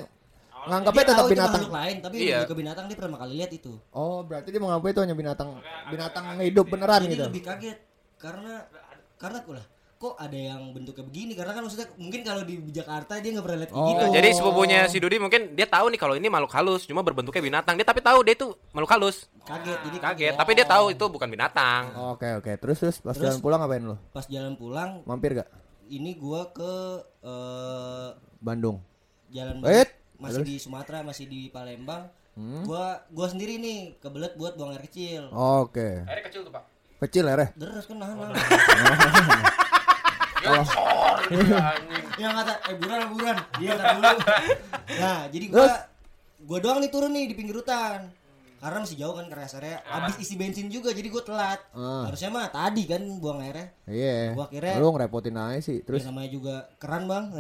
nganggapnya 0.64 0.96
Dia 0.96 1.10
tetap 1.10 1.20
tahu 1.20 1.28
itu 1.28 1.34
binatang 1.36 1.60
makhluk 1.60 1.76
lain 1.76 1.96
tapi 2.00 2.16
Iya. 2.16 2.38
lebih 2.40 2.48
ke 2.48 2.56
binatang 2.56 2.84
dia 2.88 2.96
pertama 2.96 3.18
kali 3.20 3.34
lihat 3.36 3.52
itu 3.52 3.74
oh 3.92 4.18
berarti 4.24 4.48
dia 4.48 4.62
menganggap 4.64 4.88
itu 4.88 5.00
hanya 5.04 5.16
binatang 5.18 5.50
binatang 5.92 6.24
yang 6.32 6.48
hidup 6.48 6.66
beneran 6.66 7.00
jadi 7.04 7.12
gitu 7.12 7.24
lebih 7.28 7.44
kaget 7.44 7.78
karena 8.16 8.54
karena 9.20 9.38
aku 9.44 9.52
lah 9.52 9.66
kok 10.04 10.16
ada 10.16 10.36
yang 10.36 10.60
bentuknya 10.70 11.00
begini 11.02 11.32
karena 11.32 11.52
kan 11.52 11.64
maksudnya 11.64 11.88
mungkin 11.96 12.22
kalau 12.22 12.44
di 12.44 12.60
Jakarta 12.70 13.16
dia 13.18 13.32
nggak 13.32 13.40
pernah 13.42 13.60
lihat 13.64 13.72
Oh. 13.72 13.88
gitu. 13.88 14.06
Jadi 14.12 14.30
sepupunya 14.34 14.80
si 14.86 14.98
Dudi 14.98 15.16
mungkin 15.16 15.42
dia 15.52 15.64
tahu 15.66 15.88
nih 15.88 15.98
kalau 15.98 16.14
ini 16.14 16.28
makhluk 16.28 16.52
halus, 16.52 16.84
cuma 16.84 17.00
berbentuknya 17.00 17.40
binatang. 17.40 17.74
Dia 17.74 17.84
tapi 17.84 18.00
tahu 18.00 18.20
dia 18.22 18.36
itu 18.36 18.52
makhluk 18.70 18.92
halus. 18.92 19.32
kaget 19.42 19.80
jadi 19.82 19.98
Kaget, 19.98 20.34
tapi 20.36 20.52
dia 20.54 20.64
tahu 20.66 20.86
itu 20.90 21.06
bukan 21.06 21.26
binatang. 21.26 21.96
Oke 22.12 22.28
oke. 22.34 22.52
Terus 22.58 22.78
terus 22.78 22.98
pas 23.00 23.12
Terus- 23.12 23.32
jalan 23.32 23.40
pulang 23.40 23.60
ngapain 23.60 23.84
lu? 23.86 23.96
Pas 24.10 24.26
jalan 24.26 24.54
pulang 24.54 24.90
Mampir 25.04 25.32
gak? 25.34 25.48
ini 25.86 26.12
gua 26.14 26.48
ke 26.50 26.74
eh, 27.22 28.08
Bandung. 28.38 28.84
jalan 29.30 29.60
Wait, 29.62 29.88
masih 30.16 30.36
terus? 30.38 30.46
di 30.46 30.56
Sumatera 30.58 31.00
masih 31.02 31.26
di 31.26 31.48
Palembang. 31.48 32.12
Hmm. 32.34 32.64
Gua 32.64 33.00
gua 33.08 33.28
sendiri 33.28 33.56
nih 33.56 33.96
kebelet 33.98 34.34
buat 34.34 34.54
buang 34.54 34.74
air 34.74 34.84
kecil. 34.84 35.32
Oke. 35.32 36.02
Airnya 36.04 36.24
kecil 36.26 36.44
tuh, 36.44 36.52
Pak. 36.52 36.64
Kecil 37.04 37.24
ya, 37.26 37.36
Reh? 37.36 37.50
Deres 37.54 37.84
kan 37.84 37.96
nahan. 37.96 38.16
nahan. 38.16 38.32
Ya, 40.44 40.60
anjing. 41.72 42.06
yang 42.20 42.34
kata 42.36 42.54
eh 42.64 42.76
buruan 42.76 43.02
buruan. 43.10 43.38
Dia 43.56 43.70
kata 43.74 43.84
dulu. 43.94 44.12
Nah 44.94 45.20
jadi 45.28 45.46
gua 45.48 45.68
gua 46.42 46.58
doang 46.60 46.80
nih 46.80 46.90
turun 46.90 47.10
nih 47.10 47.26
di 47.26 47.34
pinggir 47.34 47.56
hutan. 47.56 48.12
Karena 48.58 48.80
masih 48.80 48.96
jauh 48.96 49.12
kan 49.12 49.28
ke 49.28 49.36
rest 49.36 49.56
area 49.56 49.84
habis 49.84 50.16
isi 50.18 50.36
bensin 50.36 50.68
juga 50.68 50.92
jadi 50.92 51.08
gua 51.08 51.20
telat. 51.22 51.60
Ah. 51.72 52.08
harusnya 52.08 52.30
mah 52.30 52.48
tadi 52.50 52.84
kan 52.86 53.02
buang 53.18 53.40
airnya. 53.40 53.72
Iya. 53.86 54.32
Gua 54.34 54.48
kira- 54.48 54.76
Lu 54.78 54.88
ngerepotin 54.90 55.36
aja 55.36 55.60
sih. 55.62 55.80
terus 55.80 56.00
Terus? 56.00 56.04
namanya 56.06 56.30
juga 56.30 56.56
keran 56.78 57.04
bang. 57.06 57.24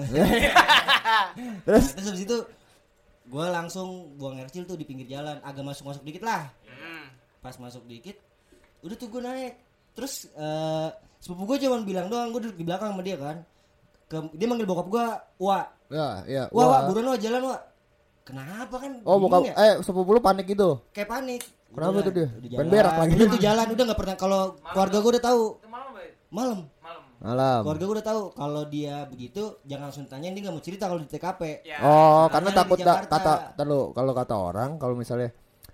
Terus 1.63 1.83
Nah, 1.85 1.91
terus? 1.91 2.07
habis 2.07 2.23
itu 2.23 2.37
gua 3.25 3.45
langsung 3.49 3.87
buang 4.15 4.35
air 4.35 4.47
kecil 4.47 4.63
tuh 4.63 4.75
di 4.75 4.83
pinggir 4.83 5.07
jalan. 5.09 5.39
Agak 5.39 5.63
masuk 5.63 5.85
masuk 5.85 6.03
dikit 6.03 6.23
lah. 6.23 6.47
Hmm. 6.65 7.07
pas 7.39 7.55
masuk 7.57 7.83
dikit 7.83 8.15
udah 8.79 8.95
tuh 8.95 9.07
gue 9.09 9.19
naik. 9.19 9.53
Terus 9.93 10.27
eh 10.29 10.89
sepupu 11.23 11.47
gue 11.47 11.63
cuman 11.63 11.81
bilang 11.81 12.07
doang 12.07 12.29
gue 12.29 12.41
duduk 12.43 12.57
di 12.57 12.65
belakang 12.65 12.91
sama 12.91 12.99
dia 13.01 13.15
kan 13.15 13.37
ke, 14.05 14.17
dia 14.35 14.43
manggil 14.43 14.67
bokap 14.67 14.87
gue 14.89 15.05
wah 15.39 15.63
ya 15.87 16.07
ya. 16.27 16.43
wah 16.51 16.65
wah. 16.67 16.79
buruan 16.85 17.07
wah 17.07 17.17
jalan 17.17 17.41
wah 17.45 17.59
kenapa 18.21 18.75
kan 18.77 18.91
Oh, 19.03 19.15
bukan 19.17 19.39
ya? 19.45 19.53
eh 19.55 19.73
sepupu 19.79 20.11
lu 20.11 20.19
panik 20.19 20.43
gitu. 20.45 20.83
kayak 20.91 21.07
panik 21.09 21.43
Kenapa 21.73 21.89
Udah, 21.91 22.03
tuh 22.03 22.13
dia? 22.13 22.27
jalan. 22.45 22.69
berak 22.69 22.93
lagi. 22.93 23.13
udah 23.15 23.27
tuh 23.27 23.41
jalan 23.41 23.65
udah 23.67 23.83
nggak 23.83 23.97
pernah 23.97 24.15
kalau 24.15 24.41
keluarga 24.61 24.97
gue 24.99 25.11
udah 25.11 25.23
tahu 25.23 25.41
malam 26.29 26.59
Malam. 27.23 27.61
keluarga 27.63 27.83
gue 27.83 27.95
udah 27.95 28.07
tahu 28.09 28.21
kalau 28.33 28.63
dia 28.67 28.95
begitu 29.05 29.41
jangan 29.63 29.87
langsung 29.87 30.05
tanyain 30.05 30.33
dia 30.33 30.43
nggak 30.43 30.53
mau 30.53 30.61
cerita 30.61 30.85
kalau 30.85 30.99
di 30.99 31.07
TKP 31.07 31.41
Ya. 31.63 31.77
Oh, 31.79 32.27
Karena 32.27 32.51
karena 32.51 32.59
takut 32.59 32.77
da- 32.77 32.85
Jakarta. 32.99 33.15
kata 33.15 33.33
terlalu 33.55 33.81
kalau 33.91 34.11
kata 34.11 34.35
orang 34.35 34.69
kalau 34.75 34.93
misalnya 34.93 35.31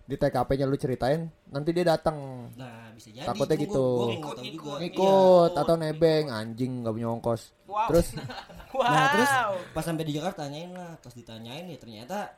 di 0.09 0.17
TKP-nya 0.17 0.65
lu 0.65 0.73
ceritain 0.73 1.21
nanti 1.47 1.69
dia 1.69 1.85
datang 1.87 2.49
nah 2.57 2.89
bisa 2.91 3.13
jadi 3.13 3.29
Takutnya 3.29 3.55
Cuma 3.55 3.63
gitu. 3.63 3.85
gua- 3.85 4.41
gua 4.57 4.77
Ikut, 4.81 5.49
Iya. 5.51 5.61
atau 5.61 5.75
nebeng 5.77 6.25
anjing 6.27 6.81
nggak 6.81 6.93
punya 6.93 7.07
ongkos. 7.09 7.41
Wow. 7.63 7.87
Terus 7.87 8.07
Wow. 8.69 8.85
Nah 8.85 9.05
terus 9.09 9.31
pas 9.69 9.81
sampai 9.81 10.03
di 10.03 10.13
Jakarta 10.13 10.45
tanyain 10.45 10.69
lah, 10.69 10.97
pas 10.97 11.09
ditanyain 11.09 11.63
ya 11.63 11.77
ternyata 11.77 12.33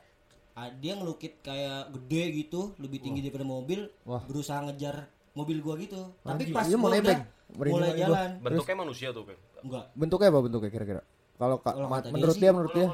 ah, 0.52 0.68
dia 0.70 0.92
ngelukit 0.94 1.40
kayak 1.40 1.88
gede 1.92 2.22
gitu, 2.38 2.76
lebih 2.76 3.00
tinggi 3.00 3.20
daripada 3.20 3.42
mobil, 3.42 3.88
Wah. 4.04 4.20
berusaha 4.20 4.60
ngejar 4.62 5.08
mobil 5.32 5.58
gua 5.58 5.74
gitu. 5.76 6.12
Tapi 6.20 6.44
Anjing, 6.44 6.52
pas 6.52 6.64
iya 6.64 6.76
mau 6.76 6.86
gua 6.86 6.94
nebeng. 6.94 7.20
mulai 7.52 7.72
lagi 7.72 7.92
gua. 7.98 8.04
jalan, 8.06 8.30
Bentuknya 8.38 8.76
manusia 8.76 9.08
tuh, 9.10 9.22
enggak 9.60 9.84
bentuknya 9.92 10.28
apa 10.28 10.40
bentuknya 10.40 10.70
kira-kira? 10.70 11.02
Kalau 11.34 11.56
dia 11.58 12.12
menurut 12.12 12.36
dia 12.36 12.50
menurut 12.50 12.72
dia 12.72 12.88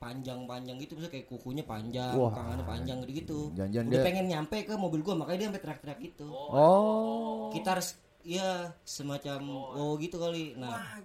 panjang-panjang 0.00 0.80
gitu, 0.80 0.96
maksudnya 0.96 1.12
kayak 1.12 1.26
kukunya 1.28 1.60
panjang, 1.62 2.16
Wah. 2.16 2.32
tangannya 2.32 2.64
panjang 2.64 2.98
gitu. 3.04 3.52
Jangan-jangan 3.52 3.86
Udah 3.86 3.94
dia- 3.94 4.06
pengen 4.08 4.26
nyampe 4.26 4.56
ke 4.64 4.72
mobil 4.72 5.00
gua, 5.04 5.14
makanya 5.14 5.38
dia 5.38 5.48
sampai 5.52 5.62
teriak-teriak 5.62 5.98
gitu. 6.00 6.28
Oh. 6.32 7.52
Kita 7.52 7.76
harus 7.76 8.00
ya 8.24 8.72
semacam 8.80 9.40
oh 9.76 10.00
gitu 10.00 10.16
kali. 10.16 10.56
Nah, 10.56 11.00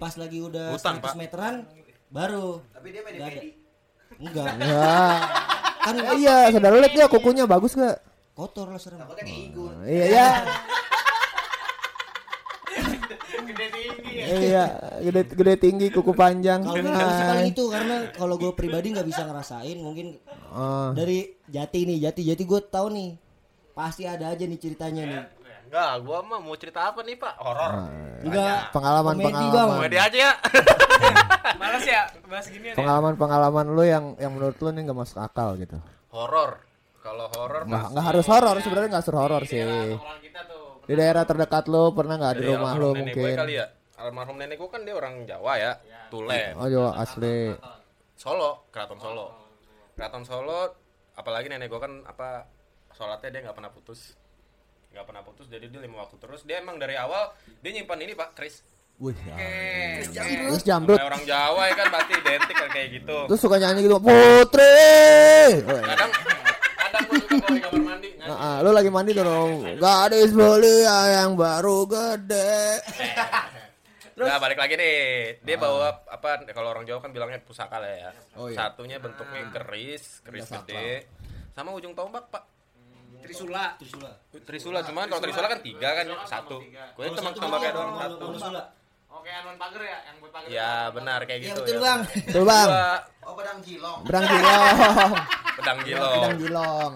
pas 0.00 0.16
lagi 0.16 0.40
udah 0.40 0.72
Hutan, 0.72 0.96
100 0.96 1.04
Pak. 1.04 1.14
meteran 1.14 1.54
baru 2.08 2.64
tapi 2.72 2.88
dia 2.88 3.04
Enggak, 4.16 4.56
Ya. 4.56 4.96
kan 5.84 5.94
iya, 6.16 6.48
saudara 6.48 6.80
lihat 6.80 6.92
gak 6.96 7.12
kukunya 7.12 7.44
bagus 7.44 7.76
gak? 7.76 8.00
kotor 8.32 8.70
lah 8.70 8.80
serem. 8.80 9.02
Iya 9.84 10.46
ya. 13.50 14.26
Iya, 14.28 14.64
gede 15.02 15.22
gede 15.30 15.54
tinggi 15.56 15.86
kuku 15.88 16.12
panjang. 16.12 16.60
Kalau 16.60 16.78
Hai. 16.84 17.48
itu 17.48 17.64
karena 17.66 18.10
kalau 18.12 18.34
gue 18.34 18.52
pribadi 18.52 18.92
nggak 18.92 19.04
bisa 19.04 19.22
ngerasain 19.22 19.76
mungkin 19.76 20.16
Oh. 20.48 20.90
dari 20.92 21.28
Jati 21.44 21.84
nih 21.84 22.08
Jati 22.08 22.24
Jati 22.24 22.42
gue 22.42 22.60
tahu 22.62 22.88
nih 22.88 23.10
pasti 23.70 24.02
ada 24.02 24.28
aja 24.28 24.42
nih 24.42 24.56
ceritanya 24.56 25.02
nih. 25.04 25.22
Enggak, 25.68 25.90
gua 26.00 26.24
mah 26.24 26.40
mau 26.40 26.56
cerita 26.56 26.88
apa 26.88 27.04
nih, 27.04 27.12
Pak? 27.14 27.34
Horor. 27.36 27.72
Enggak 28.24 28.72
Pengalaman 28.72 29.14
komedi, 29.14 29.28
pengalaman. 29.36 29.76
Komedi 29.76 29.98
aja 30.00 30.18
ya. 30.18 30.32
Males 31.60 31.84
ya 31.84 32.02
bahas 32.24 32.46
ginian 32.48 32.72
ya. 32.72 32.76
Pengalaman 32.76 33.14
pengalaman 33.14 33.66
lu 33.68 33.84
yang 33.84 34.16
yang 34.16 34.32
menurut 34.32 34.56
lu 34.56 34.68
nih 34.70 34.82
nggak 34.82 34.98
masuk 34.98 35.18
akal 35.18 35.52
gitu. 35.56 35.76
horor. 36.08 36.64
Kalau 36.98 37.28
horor 37.30 37.62
Nggak 37.64 37.78
pas 37.78 37.90
nggak 37.90 38.06
harus 38.06 38.26
horor 38.26 38.56
sebenarnya 38.58 38.88
nggak 38.90 39.02
harus 39.02 39.12
horor 39.14 39.42
sih. 39.44 39.60
orang 39.60 40.20
kita 40.20 40.40
tuh 40.42 40.67
Di 40.88 40.94
daerah 40.96 41.28
terdekat 41.28 41.68
lu 41.68 41.92
pernah 41.92 42.16
nggak 42.16 42.34
di 42.40 42.42
rumah 42.48 42.72
almarhum 42.72 42.80
lu 42.80 42.88
nenek 42.96 43.12
gue 43.12 43.20
mungkin? 43.20 43.36
kali 43.36 43.54
ya. 43.60 43.66
Almarhum 44.00 44.36
nenek 44.40 44.56
gue 44.56 44.70
kan 44.72 44.80
dia 44.88 44.94
orang 44.96 45.14
Jawa 45.28 45.52
ya. 45.60 45.72
Tulen. 46.08 46.52
Oh 46.56 46.64
Jawa 46.64 46.90
asli. 46.96 47.52
Solo, 48.16 48.64
Keraton 48.72 48.96
Solo. 48.96 49.26
Keraton 49.92 50.24
Solo 50.24 50.60
apalagi 51.12 51.52
nenek 51.52 51.68
gue 51.68 51.76
kan 51.76 51.92
apa 52.08 52.48
sholatnya 52.96 53.28
dia 53.28 53.40
nggak 53.44 53.56
pernah 53.56 53.68
putus. 53.68 54.16
nggak 54.88 55.04
pernah 55.04 55.20
putus 55.20 55.44
jadi 55.52 55.68
dia 55.68 55.84
lima 55.84 56.00
waktu 56.00 56.16
terus 56.16 56.48
dia 56.48 56.64
emang 56.64 56.80
dari 56.80 56.96
awal 56.96 57.28
dia 57.60 57.76
nyimpan 57.76 58.08
ini 58.08 58.16
pak 58.16 58.32
Kris 58.32 58.64
Wih, 58.96 59.12
Oke. 59.14 60.10
terus 60.10 60.64
jamrut. 60.64 60.96
Kayak 60.96 61.12
orang 61.12 61.24
Jawa 61.28 61.62
ya 61.68 61.74
kan 61.76 61.86
berarti 61.92 62.12
identik 62.18 62.56
kan 62.56 62.68
kayak 62.72 62.88
gitu 62.96 63.18
Terus 63.28 63.40
suka 63.44 63.56
nyanyi 63.60 63.84
gitu, 63.84 64.00
Putri. 64.00 65.60
Kadang 65.62 66.10
kadang 66.72 67.02
gue 67.04 67.18
suka 67.20 67.36
kalau 67.36 67.52
di 67.52 67.60
kamar 67.62 67.82
mandi 67.84 68.08
ah, 68.38 68.58
lu 68.60 68.70
lagi 68.70 68.86
mandi 68.88 69.12
dong. 69.12 69.66
Gadis 69.74 70.30
belia 70.30 70.96
yang 71.18 71.34
baru 71.34 71.82
gede. 71.84 72.78
Nah 74.14 74.34
balik 74.36 74.58
lagi 74.58 74.74
nih 74.74 74.96
dia 75.38 75.54
bawa 75.54 75.94
apa 76.04 76.42
kalau 76.48 76.72
orang 76.72 76.82
Jawa 76.82 76.98
kan 76.98 77.10
bilangnya 77.10 77.38
pusaka 77.38 77.78
lah 77.78 77.86
ya 77.88 78.10
Oh, 78.34 78.46
iya. 78.46 78.58
satunya 78.58 78.98
bentuknya 78.98 79.46
keris 79.48 80.18
keris 80.20 80.50
gede 80.50 81.06
sama 81.52 81.70
ujung 81.70 81.94
tombak 81.94 82.26
pak 82.26 82.42
Trisula. 83.18 83.78
Trisula. 83.78 84.10
Trisula 84.42 84.78
cuman 84.82 85.06
kalau 85.06 85.20
Trisula 85.20 85.46
kan 85.46 85.60
tiga 85.60 85.90
kan 85.92 86.06
satu 86.24 86.58
gue 86.58 87.04
itu 87.04 87.14
emang 87.14 87.30
tombaknya 87.32 87.70
doang 87.70 87.94
satu 87.94 88.24
Trisula. 88.32 88.62
Oke, 89.08 89.30
anuan 89.30 89.56
pagar 89.56 89.82
ya, 89.82 89.98
yang 90.04 90.16
buat 90.18 90.30
pagar. 90.30 90.48
ya 90.48 90.70
benar 90.90 91.20
kayak 91.22 91.38
Ya 91.38 91.46
gitu 91.48 91.60
betul 91.60 91.74
ya. 91.74 91.80
bang. 91.80 92.00
Tuh 92.28 92.44
bang, 92.44 92.68
Oh 93.22 93.34
pedang 93.34 93.58
jilong. 93.62 93.98
berang 94.02 94.24
gilong. 94.24 95.12
pedang 95.68 95.84
Pedang 95.84 96.38
gilong 96.38 96.38
gilong. 96.40 96.92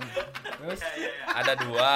ada 1.29 1.53
dua 1.59 1.93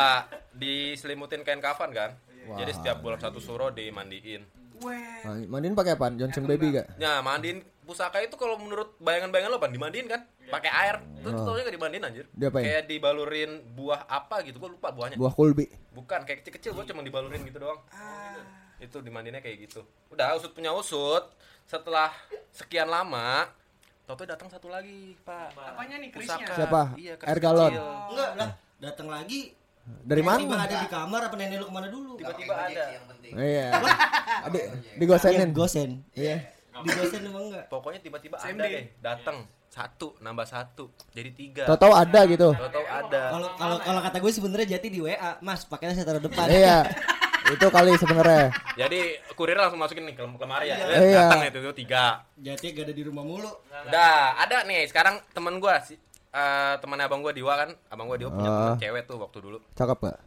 diselimutin 0.53 1.41
kain 1.41 1.63
kafan 1.63 1.91
kan 1.93 2.11
Wah. 2.45 2.61
jadi 2.61 2.73
setiap 2.73 3.01
bulan 3.01 3.17
satu 3.17 3.41
suro 3.41 3.73
dimandiin 3.73 4.45
Weh. 4.77 5.25
Nah, 5.25 5.41
Mandiin 5.49 5.73
pakai 5.73 5.97
apa? 5.97 6.13
Johnson 6.13 6.45
baby 6.45 6.69
gak? 6.69 7.01
Nah, 7.01 7.25
mandiin 7.25 7.65
pusaka 7.81 8.21
itu 8.21 8.37
kalau 8.37 8.61
menurut 8.61 8.93
bayangan-bayangan 9.01 9.49
lo, 9.49 9.57
Pan, 9.57 9.73
dimandiin 9.73 10.05
kan? 10.05 10.29
Pakai 10.53 10.69
air. 10.69 11.01
Terus 11.17 11.33
Oh. 11.33 11.49
taunya 11.49 11.65
gak 11.65 11.77
dimandiin 11.81 12.05
anjir. 12.05 12.29
Diapain? 12.29 12.61
Kayak 12.61 12.85
dibalurin 12.85 13.65
buah 13.73 14.05
apa 14.05 14.45
gitu, 14.45 14.61
gua 14.61 14.69
lupa 14.69 14.93
buahnya. 14.93 15.17
Buah 15.17 15.33
kulbi. 15.33 15.73
Bukan, 15.97 16.29
kayak 16.29 16.45
kecil-kecil 16.45 16.77
gua 16.77 16.85
cuma 16.85 17.01
dibalurin 17.01 17.41
gitu 17.41 17.57
doang. 17.57 17.81
Itu 18.77 19.01
dimandiinnya 19.01 19.41
kayak 19.41 19.65
gitu. 19.65 19.81
Udah 20.13 20.37
usut 20.37 20.53
punya 20.53 20.77
usut. 20.77 21.25
Setelah 21.65 22.13
sekian 22.53 22.93
lama, 22.93 23.49
Toto 24.07 24.23
datang 24.23 24.47
satu 24.47 24.71
lagi, 24.71 25.19
Pak. 25.27 25.51
Apanya 25.75 25.99
nih 25.99 26.15
kerisnya? 26.15 26.39
Pusaka. 26.39 26.55
Siapa? 26.55 26.83
Iya, 26.95 27.13
Air 27.27 27.39
galon. 27.43 27.73
Enggak 28.15 28.31
lah. 28.39 28.51
Datang 28.79 29.09
lagi. 29.11 29.51
Dari 29.87 30.23
Tiba 30.23 30.31
mana? 30.35 30.63
ada 30.63 30.77
di 30.79 30.89
kamar 30.91 31.21
apa 31.27 31.35
nenek 31.35 31.59
lu 31.59 31.67
ke 31.67 31.75
mana 31.75 31.89
dulu? 31.91 32.15
Tiba-tiba 32.15 32.55
ada. 32.55 32.85
Yang 32.91 33.05
penting. 33.11 33.33
Iya. 33.35 33.67
Adik, 34.47 34.63
Iya, 34.63 34.99
digosenin. 34.99 35.51
gosen. 35.51 35.91
Iya. 36.15 36.37
Digosen 36.87 37.21
emang 37.27 37.51
enggak? 37.51 37.67
Pokoknya 37.67 37.99
tiba-tiba 37.99 38.39
ada 38.39 38.63
deh, 38.63 38.95
datang 38.99 39.47
satu, 39.67 40.15
nambah 40.19 40.47
satu, 40.47 40.89
jadi 41.11 41.31
tiga. 41.35 41.63
Tahu-tahu 41.67 41.93
ada 41.93 42.21
gitu. 42.27 42.49
Tahu-tahu 42.55 42.87
ada. 42.87 43.23
Kalau 43.29 43.49
kalau 43.59 43.77
kalau 43.83 44.01
kata 44.01 44.17
gue 44.23 44.33
sebenarnya 44.33 44.67
Jati 44.79 44.89
di 44.89 45.01
WA, 45.03 45.37
Mas, 45.43 45.67
pakainya 45.67 45.99
saya 45.99 46.07
taruh 46.07 46.23
depan. 46.23 46.47
Iya. 46.47 46.79
Itu 47.47 47.67
kali 47.71 47.95
sebenarnya. 47.95 48.51
Jadi 48.75 49.01
kurir 49.33 49.55
langsung 49.55 49.79
masukin 49.79 50.07
nih 50.07 50.15
ke 50.19 50.23
lemari 50.23 50.67
ya. 50.71 50.77
Iya. 50.83 51.31
Datang 51.31 51.47
itu 51.47 51.59
tuh 51.63 51.75
tiga. 51.75 52.27
Jati 52.35 52.75
gak 52.75 52.91
ada 52.91 52.95
di 52.95 53.03
rumah 53.07 53.23
mulu. 53.23 53.51
Udah, 53.87 54.35
ada 54.37 54.67
nih 54.67 54.87
sekarang 54.87 55.23
temen 55.31 55.63
gua 55.63 55.79
si 55.81 55.95
eh 56.31 56.75
temannya 56.79 57.07
abang 57.07 57.23
gua 57.23 57.33
Diwa 57.33 57.55
kan. 57.55 57.71
Abang 57.89 58.11
gua 58.11 58.19
Diwa 58.19 58.31
punya 58.35 58.51
Ah. 58.51 58.57
temen 58.59 58.81
cewek 58.83 59.03
tuh 59.07 59.17
waktu 59.17 59.39
dulu. 59.41 59.59
Cakep 59.73 59.99
gak? 60.01 60.19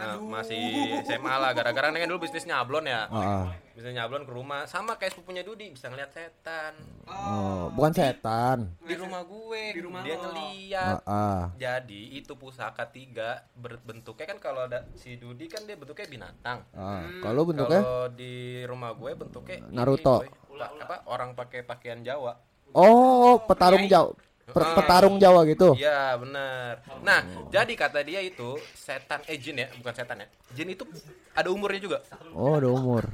Nah, 0.00 0.16
masih 0.16 0.60
SMA 1.04 1.34
lah 1.36 1.52
gara-gara 1.52 1.92
kan 1.92 2.08
dulu 2.08 2.24
bisnis 2.24 2.48
nyablon 2.48 2.88
ya. 2.88 3.04
Ah. 3.12 3.52
Bisnis 3.76 3.92
nyablon 3.92 4.24
ke 4.24 4.32
rumah 4.32 4.64
sama 4.64 4.96
kayak 4.96 5.12
sepupunya 5.12 5.44
Dudi 5.44 5.68
bisa 5.68 5.92
ngeliat 5.92 6.08
setan. 6.08 6.72
Oh, 7.04 7.68
bukan 7.76 7.92
setan. 7.92 8.72
Di 8.80 8.96
rumah 8.96 9.20
gue, 9.22 9.62
Di 9.76 9.80
rumah 9.84 10.00
dia 10.00 10.16
ngeliat. 10.16 10.96
Ah. 11.04 11.52
Jadi 11.54 12.16
itu 12.16 12.32
pusaka 12.32 12.88
tiga 12.88 13.44
berbentuknya 13.52 14.24
kan 14.24 14.38
kalau 14.40 14.64
ada 14.64 14.88
si 14.96 15.20
Dudi 15.20 15.44
kan 15.46 15.68
dia 15.68 15.76
bentuknya 15.76 16.08
binatang. 16.08 16.64
Ah, 16.72 17.04
Kalau 17.20 17.44
bentuknya 17.44 17.84
Kalau 17.84 18.08
di 18.08 18.64
rumah 18.64 18.96
gue 18.96 19.12
bentuknya 19.12 19.60
ini, 19.60 19.76
Naruto. 19.76 20.24
boy. 20.24 20.28
Pa- 20.56 20.72
apa 20.76 20.96
orang 21.08 21.32
pakai 21.32 21.60
pakaian 21.60 22.00
Jawa. 22.00 22.36
Oh, 22.72 23.40
petarung 23.44 23.84
Jawa. 23.84 24.12
Per- 24.50 24.62
Ah. 24.62 24.74
petarung 24.74 25.16
Jawa 25.16 25.40
gitu. 25.44 25.74
Iya 25.74 26.14
benar. 26.14 26.82
Nah 27.00 27.20
jadi 27.48 27.72
kata 27.72 28.00
dia 28.00 28.20
itu 28.20 28.54
setan 28.72 29.22
eh 29.24 29.36
jin 29.36 29.56
ya 29.56 29.68
bukan 29.74 29.92
setan 29.92 30.20
ya. 30.20 30.26
Jin 30.52 30.70
itu 30.70 30.84
ada 31.32 31.48
umurnya 31.48 31.80
juga. 31.80 31.98
Oh, 32.32 32.54
ada 32.54 32.66
umur. 32.66 33.06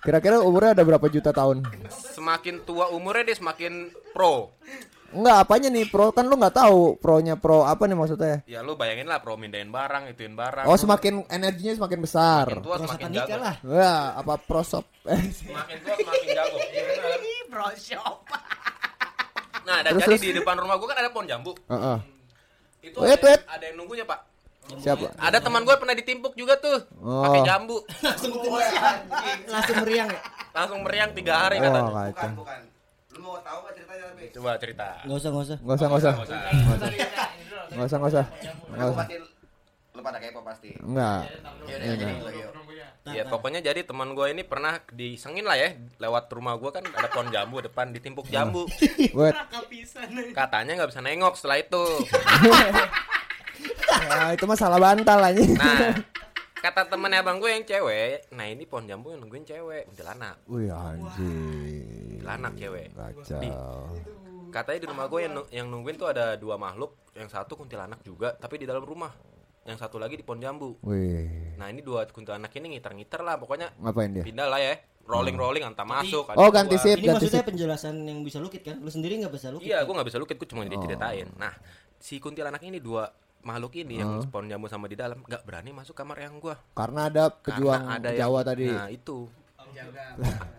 Kira-kira 0.00 0.36
umurnya 0.38 0.72
ada 0.72 0.84
berapa 0.84 1.06
juta 1.06 1.30
tahun? 1.30 1.64
Semakin 1.88 2.60
tua 2.62 2.88
umurnya 2.88 3.24
dia 3.24 3.36
semakin 3.36 3.72
pro. 4.12 4.52
Enggak, 5.10 5.36
apanya 5.40 5.70
nih 5.70 5.86
pro? 5.86 6.10
Kan 6.10 6.26
lu 6.26 6.34
nggak 6.34 6.58
tahu 6.58 6.98
pronya 6.98 7.34
pro 7.34 7.62
apa 7.62 7.86
nih 7.86 7.94
maksudnya? 7.94 8.42
Ya 8.44 8.60
lu 8.60 8.74
bayangin 8.74 9.06
lah 9.06 9.22
pro 9.22 9.34
mindahin 9.34 9.70
barang 9.70 10.10
ituin 10.10 10.34
barang. 10.34 10.66
Oh, 10.66 10.74
semakin 10.74 11.22
energinya 11.30 11.78
semakin 11.78 12.00
besar. 12.02 12.44
Semakin 12.50 12.60
tua 12.60 12.74
Pro 12.74 12.82
semakin 12.84 13.08
jago. 13.14 13.36
lah. 13.38 13.54
Wah, 13.62 14.06
apa 14.18 14.34
prosop? 14.36 14.84
Eh, 15.04 15.22
Semakin 15.30 15.76
tua 15.80 15.94
semakin 15.96 16.28
jago. 16.28 16.58
Iya 16.66 16.82
benar. 16.84 17.18
Bro 17.54 17.68
shop. 17.78 18.16
Nah 19.64 19.78
dan 19.80 19.92
Terus, 19.92 20.02
jadi 20.02 20.14
terus. 20.14 20.22
di 20.22 20.36
depan 20.36 20.56
rumah 20.56 20.76
gua 20.76 20.88
kan 20.88 20.98
ada 20.98 21.08
pohon 21.08 21.24
jambu. 21.24 21.52
Heeh. 21.66 21.98
Itu 22.82 22.96
Wait, 22.98 23.16
ada, 23.16 23.24
wait. 23.26 23.40
ada 23.44 23.64
yang 23.64 23.76
nunggunya 23.76 24.04
pak. 24.04 24.20
Siapa? 24.74 25.12
Ada 25.18 25.38
teman 25.38 25.60
gue 25.60 25.72
pernah 25.74 25.92
ditimpuk 25.92 26.32
juga 26.32 26.56
tuh 26.56 26.88
Oh. 26.98 27.20
pakai 27.22 27.40
jambu. 27.42 27.84
langsung 28.02 28.32
langsung 29.46 29.76
meriang 29.78 30.08
ya 30.08 30.20
Langsung 30.50 30.80
meriang 30.80 31.10
tiga 31.12 31.34
hari 31.38 31.56
Wah, 31.58 31.64
katanya. 31.66 31.92
kacau. 32.10 32.28
bukan. 32.34 32.60
Lu 33.10 33.20
mau 33.20 33.36
tahu 33.38 33.58
nggak 33.60 33.74
ceritanya 33.74 34.04
tapi? 34.06 34.24
Coba 34.30 34.50
cerita. 34.56 34.86
nggak 35.00 35.16
usah 35.16 35.28
nggak 35.30 35.44
usah 35.44 35.56
Nggak 35.58 35.76
usah, 35.76 35.86
nggak 35.86 36.00
usah. 36.00 36.12
Nggak 36.14 36.26
usah, 37.84 37.98
nggak 37.98 38.10
usah. 38.10 38.24
Nggak 38.24 38.80
Lu 38.80 38.84
usah. 38.86 38.98
pasti 38.98 39.14
lu 39.94 40.00
pada 40.02 40.18
kepo 40.18 40.40
pasti. 40.42 40.70
Enggak. 40.76 41.20
Iya, 41.64 41.76
Iya, 41.78 41.94
jadi 41.94 42.14
nah. 43.04 43.12
Ya 43.12 43.22
pokoknya 43.28 43.60
jadi 43.60 43.84
teman 43.84 44.16
gue 44.16 44.26
ini 44.32 44.42
pernah 44.42 44.80
disengin 44.90 45.44
lah 45.44 45.60
ya 45.60 45.76
lewat 46.00 46.32
rumah 46.32 46.56
gue 46.56 46.70
kan 46.72 46.84
ada 46.84 47.08
pohon 47.12 47.28
jambu 47.28 47.60
depan 47.60 47.92
ditimpuk 47.92 48.26
jambu. 48.32 48.64
Kepisan 48.68 50.08
nih. 50.12 50.32
Katanya 50.32 50.80
nggak 50.80 50.90
bisa 50.90 51.00
nengok 51.04 51.34
setelah 51.36 51.60
itu. 51.60 51.84
Ya, 54.04 54.34
itu 54.34 54.44
mah 54.44 54.58
salah 54.58 54.76
bantal 54.76 55.16
aja. 55.22 55.40
Nah 55.54 55.94
kata 56.64 56.88
temennya 56.88 57.20
abang 57.20 57.36
gue 57.36 57.50
yang 57.52 57.64
cewek, 57.64 58.32
nah 58.32 58.48
ini 58.48 58.64
pohon 58.64 58.88
jambu 58.88 59.12
yang 59.12 59.20
nungguin 59.20 59.44
cewek, 59.44 59.84
kuntilanak, 59.92 60.40
Wih, 60.48 60.72
anjing. 60.72 62.20
kuntilanak 62.20 62.52
cewek. 62.56 62.88
Kacau. 62.96 63.92
Katanya 64.48 64.78
di 64.80 64.88
rumah 64.88 65.06
gue 65.12 65.20
yang, 65.28 65.32
yang 65.52 65.66
nungguin 65.68 66.00
tuh 66.00 66.08
ada 66.08 66.40
dua 66.40 66.56
makhluk, 66.56 66.96
yang 67.12 67.28
satu 67.28 67.52
kuntilanak 67.52 68.00
juga, 68.00 68.32
tapi 68.32 68.56
di 68.56 68.64
dalam 68.64 68.80
rumah. 68.80 69.12
Yang 69.64 69.78
satu 69.80 69.96
lagi 69.96 70.14
di 70.14 70.22
pohon 70.22 70.38
jambu. 70.38 70.76
Wih. 70.80 71.56
Nah 71.56 71.66
ini 71.66 71.80
dua 71.80 72.04
kuntilanak 72.06 72.52
ini 72.52 72.76
ngiter-ngiter 72.76 73.20
lah, 73.20 73.34
pokoknya 73.34 73.72
Ngapain 73.78 74.10
dia? 74.10 74.20
pindah 74.22 74.44
lah 74.44 74.58
ya, 74.58 74.76
rolling-rolling 75.02 75.64
entah 75.64 75.84
masuk. 75.84 76.28
Oh, 76.32 76.48
ganti 76.48 76.76
sip, 76.76 76.96
ini 76.96 77.08
ganti 77.08 77.24
maksudnya 77.24 77.40
sip. 77.40 77.48
penjelasan 77.48 77.94
yang 78.02 78.20
bisa 78.20 78.38
lukit 78.38 78.60
kan 78.60 78.76
lu 78.76 78.88
sendiri 78.88 79.16
nggak 79.18 79.32
bisa 79.32 79.48
lukit 79.48 79.64
Iya, 79.66 79.80
kan? 79.80 79.84
gue 79.84 79.94
nggak 79.94 80.08
bisa 80.08 80.18
lukit, 80.18 80.36
gue 80.36 80.46
cuma 80.46 80.62
diceritain. 80.64 81.28
Nah, 81.34 81.56
si 81.96 82.16
kuntilanak 82.18 82.60
ini 82.60 82.76
dua 82.76 83.08
makhluk 83.40 83.72
ini 83.74 83.98
yang 83.98 84.24
pohon 84.26 84.44
jambu 84.46 84.66
sama 84.66 84.84
di 84.84 84.94
dalam 84.94 85.16
nggak 85.18 85.42
berani 85.42 85.72
masuk 85.72 85.92
kamar 85.92 86.16
yang 86.18 86.36
gue. 86.36 86.52
Karena 86.70 87.08
ada 87.08 87.28
pejuang 87.30 87.82
Karena 87.82 87.96
ada 87.98 88.10
Jawa 88.12 88.32
yang- 88.34 88.44
tadi. 88.46 88.66
Nah 88.66 88.88
itu 88.88 89.18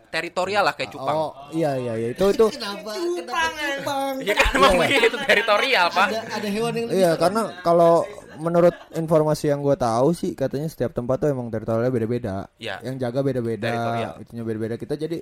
teritorial 0.08 0.64
lah 0.64 0.74
kayak 0.74 0.92
cupang. 0.92 1.16
Oh, 1.16 1.32
iya 1.50 1.76
iya 1.76 1.94
iya. 1.96 2.08
Itu 2.10 2.26
itu 2.30 2.46
kenapa 2.56 2.92
kenapa 2.94 3.48
cupang 3.54 4.14
Iya 4.20 4.34
kan 4.34 4.50
emang 4.56 4.74
begitu 4.80 5.18
teritorial 5.20 5.86
pak. 5.90 6.08
ada 6.08 6.20
ada 6.32 6.48
hewan 6.48 6.72
yang 6.74 6.88
Iya, 6.90 7.12
karena 7.16 7.42
kalau 7.62 8.06
menurut 8.38 8.76
informasi 8.94 9.52
yang 9.52 9.64
gue 9.64 9.76
tahu 9.76 10.12
sih 10.12 10.36
katanya 10.38 10.68
setiap 10.70 10.92
tempat 10.96 11.24
tuh 11.26 11.30
emang 11.32 11.48
teritorialnya 11.50 11.92
beda-beda. 11.94 12.36
Iya. 12.60 12.80
Yang 12.84 12.96
jaga 13.08 13.20
beda-beda, 13.26 13.74
itunya 14.22 14.44
beda-beda. 14.44 14.76
Kita 14.76 14.96
jadi 14.96 15.20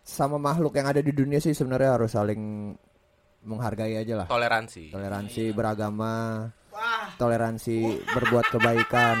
sama 0.00 0.40
makhluk 0.40 0.74
yang 0.74 0.88
ada 0.88 1.00
di 1.04 1.12
dunia 1.12 1.38
sih 1.38 1.52
sebenarnya 1.52 2.00
harus 2.00 2.10
saling 2.12 2.72
menghargai 3.44 3.96
aja 3.96 4.24
lah. 4.24 4.26
Toleransi. 4.28 4.92
Toleransi 4.92 5.42
beragama, 5.56 6.48
toleransi 7.16 8.04
berbuat 8.12 8.46
kebaikan, 8.52 9.16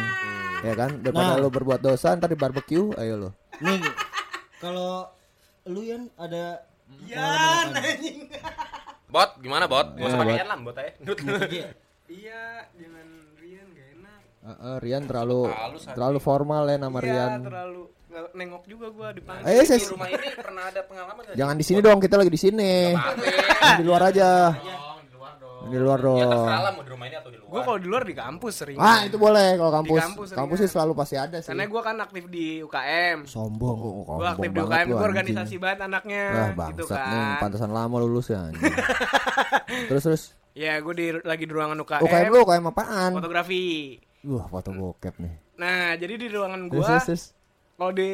ya 0.64 0.74
kan? 0.76 0.90
Daripada 1.00 1.36
Nah. 1.36 1.40
lu 1.40 1.48
berbuat 1.48 1.80
dosa 1.80 2.12
ntar 2.16 2.32
di 2.32 2.36
barbecue, 2.36 2.92
ayo 2.96 3.14
lo. 3.16 3.30
nih 3.60 3.76
kalau 4.56 5.04
lu 5.68 5.84
Yan 5.84 6.08
ada 6.16 6.64
Ya, 7.06 7.22
Bot, 9.10 9.30
gimana 9.42 9.66
bot? 9.66 9.94
Gak 9.98 10.06
usah 10.06 10.18
Iya, 10.18 10.22
pakai 10.26 10.46
lah 10.46 10.58
bot 10.62 10.76
aja. 10.78 10.92
Iya. 11.46 11.66
Iya, 12.10 12.42
gak 12.74 12.99
enak. 14.50 14.56
Heeh, 14.60 14.76
Rian 14.80 15.02
terlalu 15.04 15.40
Halus, 15.46 15.54
anjing. 15.80 15.94
terlalu 15.94 16.18
formal 16.18 16.62
ya 16.64 16.76
nama 16.76 16.98
Iya, 16.98 17.06
Rian. 17.06 17.32
terlalu 17.40 17.82
nggak 18.10 18.24
nengok 18.34 18.64
juga 18.66 18.86
gua 18.90 19.08
dipanggil. 19.10 19.46
Eh, 19.46 19.62
Di 19.62 19.86
rumah 19.86 20.08
ini 20.08 20.28
pernah 20.34 20.62
ada 20.66 20.80
pengalaman 20.82 21.22
gak? 21.22 21.34
jangan 21.34 21.54
di 21.54 21.64
sini 21.64 21.78
dong, 21.78 21.98
kita 21.98 22.14
lagi 22.16 22.28
di 22.28 22.40
sini. 22.40 22.72
Di 23.72 23.82
luar 23.82 24.02
aja. 24.04 24.50
Di 25.60 25.78
luar 25.78 25.98
Ya 25.98 26.04
dong. 26.04 26.18
terserah 26.26 26.60
lah 26.60 26.72
mau 26.72 26.82
di 26.82 26.90
rumah 26.90 27.06
ini 27.06 27.14
atau 27.14 27.30
di 27.30 27.38
luar. 27.38 27.46
Gua 27.46 27.60
kalau 27.62 27.78
di 27.78 27.86
luar 27.86 28.02
di 28.02 28.14
kampus 28.16 28.54
sering. 28.56 28.76
Ah, 28.76 29.06
itu 29.06 29.14
boleh 29.14 29.54
kalau 29.54 29.70
kampus. 29.72 30.00
kampus 30.02 30.28
Kampus, 30.32 30.56
sih 30.58 30.68
selalu 30.68 30.92
pasti 30.92 31.14
ada 31.14 31.38
sih. 31.38 31.46
Karena 31.46 31.64
gua 31.64 31.82
kan 31.84 31.96
aktif 32.00 32.24
di 32.26 32.58
UKM. 32.60 33.18
Sombong. 33.22 33.78
Oh, 33.78 34.18
Gua 34.18 34.34
aktif 34.34 34.50
di 34.50 34.58
UKM, 34.58 34.86
gua 34.90 35.02
organisasi 35.04 35.54
banget 35.56 35.78
anaknya 35.84 36.24
Wah, 36.50 36.68
gitu 36.68 36.82
bangsat 36.84 36.98
nih, 37.04 37.22
kan. 37.22 37.38
pantesan 37.38 37.70
lama 37.70 37.96
lulus 38.00 38.26
ya. 38.28 38.50
terus 39.88 40.02
terus 40.02 40.22
Ya, 40.50 40.76
gue 40.76 40.90
di 40.92 41.06
lagi 41.22 41.46
di 41.46 41.52
ruangan 41.54 41.78
UKM. 41.78 42.02
UKM 42.02 42.26
lu 42.26 42.38
UKM 42.42 42.64
apaan? 42.66 43.10
Fotografi. 43.14 43.94
Wah, 44.20 44.46
foto 44.52 44.70
bokep 44.72 45.14
nih. 45.16 45.34
Nah, 45.56 45.96
jadi 45.96 46.14
di 46.20 46.26
ruangan 46.28 46.68
gua 46.68 47.00
kalau 47.80 47.92
di 47.96 48.12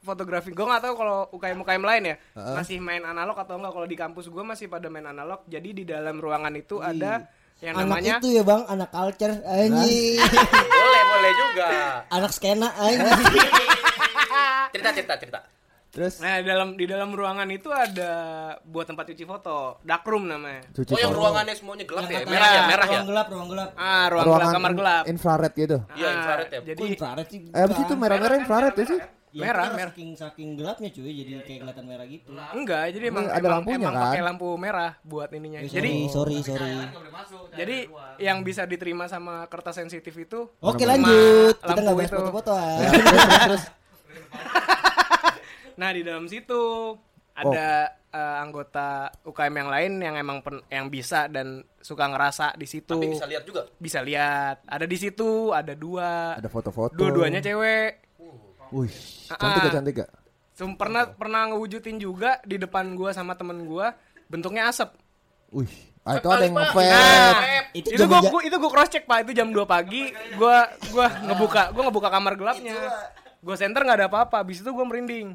fotografi 0.00 0.48
gua 0.56 0.66
nggak 0.72 0.82
tahu 0.88 0.94
kalau 0.96 1.18
UKM 1.36 1.60
UKM 1.60 1.84
lain 1.84 2.02
ya 2.08 2.16
Heeh. 2.16 2.56
masih 2.56 2.76
main 2.80 3.04
analog 3.04 3.36
atau 3.36 3.60
enggak 3.60 3.72
kalau 3.76 3.84
di 3.84 3.96
kampus 4.00 4.32
gua 4.32 4.40
masih 4.40 4.72
pada 4.72 4.88
main 4.88 5.04
analog 5.04 5.44
jadi 5.44 5.68
di 5.76 5.84
dalam 5.84 6.16
ruangan 6.16 6.56
itu 6.56 6.80
ada 6.80 7.28
yang 7.60 7.76
anak 7.76 7.84
namanya 7.84 8.14
itu 8.24 8.28
ya 8.32 8.40
bang 8.40 8.62
anak 8.64 8.88
culture 8.88 9.36
anjing 9.44 10.16
boleh 10.80 11.02
boleh 11.04 11.32
juga. 11.36 11.68
anak 12.08 12.32
skena 12.32 12.72
anjing 12.88 13.20
Cerita 14.70 14.90
cerita 14.96 15.14
cerita. 15.18 15.40
Terus 15.90 16.18
nah 16.18 16.38
di 16.38 16.46
dalam 16.46 16.68
di 16.72 16.86
dalam 16.86 17.10
ruangan 17.10 17.50
itu 17.50 17.66
ada 17.68 18.12
buat 18.62 18.86
tempat 18.86 19.10
cuci 19.10 19.24
foto 19.24 19.82
dark 19.82 20.06
room 20.06 20.24
namanya 20.24 20.62
cuci 20.70 20.86
Oh 20.88 20.98
yang 20.98 21.10
foto. 21.10 21.20
ruangannya 21.20 21.52
semuanya 21.52 21.82
gelap 21.84 22.06
ya? 22.06 22.18
Merah 22.24 22.48
ya, 22.48 22.62
merah 22.64 22.86
ya. 22.86 22.90
ruang 22.92 23.06
gelap 23.06 23.26
ruang 23.28 23.48
gelap 23.48 23.68
ah 23.74 24.04
ruang 24.06 24.24
Ruangan 24.24 24.38
gelap 24.40 24.54
kamar 24.54 24.72
gelap 24.72 25.02
infrared 25.04 25.52
gitu. 25.56 25.78
Iya, 25.92 26.06
Ah, 26.06 26.12
infrared 26.14 26.48
ya. 26.48 26.60
jadi 26.64 26.78
Kok 26.78 26.90
infrared 26.92 27.26
sih 27.26 27.38
Eh, 27.48 27.60
apa 27.60 27.72
sih 27.72 27.82
itu 27.82 27.94
merah-merah 27.96 28.36
infrared 28.38 28.74
ya 28.76 28.86
sih? 28.86 29.00
Ya, 29.30 29.42
Merah, 29.44 29.62
kan 29.64 29.74
merah. 29.76 29.92
saking 29.92 30.10
saking 30.12 30.48
gelapnya 30.54 30.88
cuy 30.90 31.10
jadi 31.12 31.32
kayak 31.40 31.58
kelihatan 31.62 31.84
merah 31.86 32.02
gitu 32.04 32.28
enggak 32.34 32.84
jadi 32.90 33.04
emang 33.06 33.24
ada 33.24 33.38
emang, 33.38 33.52
lampunya, 33.52 33.78
emang 33.80 33.92
kan? 33.92 34.04
pakai 34.04 34.22
lampu 34.24 34.48
merah 34.56 34.90
buat 35.04 35.28
ininya 35.30 35.58
Eh, 35.60 35.70
jadi 35.70 35.92
sorry 36.06 36.38
sorry 36.40 36.70
sorry 36.82 36.82
jadi 37.52 37.76
yang 38.18 38.42
bisa 38.42 38.62
diterima 38.64 39.06
sama 39.06 39.46
kertas 39.46 39.74
sensitif 39.76 40.14
itu 40.16 40.50
oke 40.52 40.82
lanjut 40.82 41.54
kita 41.56 41.62
lampu 41.64 41.78
nggak 41.80 41.94
bahas 41.96 42.06
itu. 42.06 42.16
foto-foto 42.16 42.50
ah 42.52 42.78
terus 42.82 43.06
terus 43.06 43.38
terus. 43.40 43.64
Nah 45.80 45.90
di 45.90 46.04
dalam 46.04 46.28
situ 46.28 46.92
ada 47.32 47.88
eh, 48.12 48.36
anggota 48.36 49.08
UKM 49.24 49.54
yang 49.56 49.70
lain 49.72 49.92
yang 49.96 50.14
emang 50.14 50.44
pen- 50.44 50.66
yang 50.68 50.92
bisa 50.92 51.24
dan 51.24 51.64
suka 51.80 52.04
ngerasa 52.04 52.52
di 52.52 52.68
situ. 52.68 52.92
Tapi 52.92 53.16
bisa 53.16 53.24
lihat 53.24 53.42
juga. 53.48 53.62
Bisa 53.80 54.04
lihat. 54.04 54.60
Ada 54.68 54.84
di 54.84 54.96
situ, 55.00 55.56
ada 55.56 55.72
dua. 55.72 56.36
Ada 56.36 56.52
foto-foto. 56.52 56.92
Dua-duanya 56.92 57.40
cewek. 57.40 58.12
Wih, 58.70 58.92
Ah, 59.26 59.34
cantik 59.34 59.60
gak 59.60 59.66
ah. 59.66 59.74
cantik 59.74 59.94
gak? 59.98 60.10
Sem- 60.54 60.76
pernah 60.76 61.02
pernah 61.08 61.50
ngewujudin 61.50 61.98
juga 61.98 62.38
di 62.44 62.54
depan 62.54 62.94
gua 62.94 63.10
sama 63.10 63.34
temen 63.34 63.64
gua 63.64 63.96
bentuknya 64.28 64.70
asap. 64.70 64.94
Wih, 65.50 65.66
ah, 66.06 66.20
itu 66.20 66.28
ada 66.30 66.44
yang 66.46 66.54
Pak. 66.54 66.70
ngevap. 66.70 66.86
Nah, 66.86 67.42
itu 67.74 67.88
itu 67.90 68.02
gua, 68.06 68.20
gua 68.22 68.40
itu 68.46 68.56
gua 68.60 68.70
cross 68.70 68.90
check 68.92 69.10
Pak, 69.10 69.26
itu 69.26 69.32
jam 69.34 69.50
2 69.50 69.66
pagi. 69.66 70.14
Gua 70.38 70.70
gua 70.92 71.06
ngebuka 71.08 71.74
gua 71.74 71.82
ngebuka 71.88 72.08
kamar 72.12 72.38
gelapnya. 72.38 72.78
Gua 73.42 73.56
center 73.58 73.82
nggak 73.82 73.98
ada 74.04 74.06
apa-apa. 74.06 74.44
Habis 74.44 74.62
itu 74.62 74.70
gua 74.70 74.86
merinding. 74.86 75.34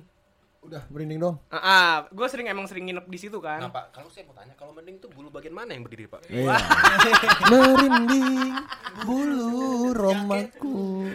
Udah 0.65 0.81
merinding 0.89 1.19
dong. 1.19 1.35
Ah, 1.47 1.57
ah, 1.57 1.93
gua 2.09 2.25
sering 2.25 2.45
emang 2.45 2.65
sering 2.65 2.85
nginep 2.85 3.05
di 3.05 3.17
situ 3.17 3.37
kan. 3.37 3.59
Nah 3.59 3.69
pak, 3.69 3.93
kalau 3.93 4.09
saya 4.09 4.25
mau 4.25 4.33
tanya, 4.33 4.53
kalau 4.53 4.73
mending 4.73 4.97
tuh 4.97 5.07
bulu 5.07 5.29
bagian 5.29 5.53
mana 5.53 5.71
yang 5.71 5.81
berdiri 5.81 6.05
pak? 6.05 6.25
Iya. 6.25 6.57
merinding 7.51 8.53
bulu 9.01 9.51
romaku. 9.91 11.05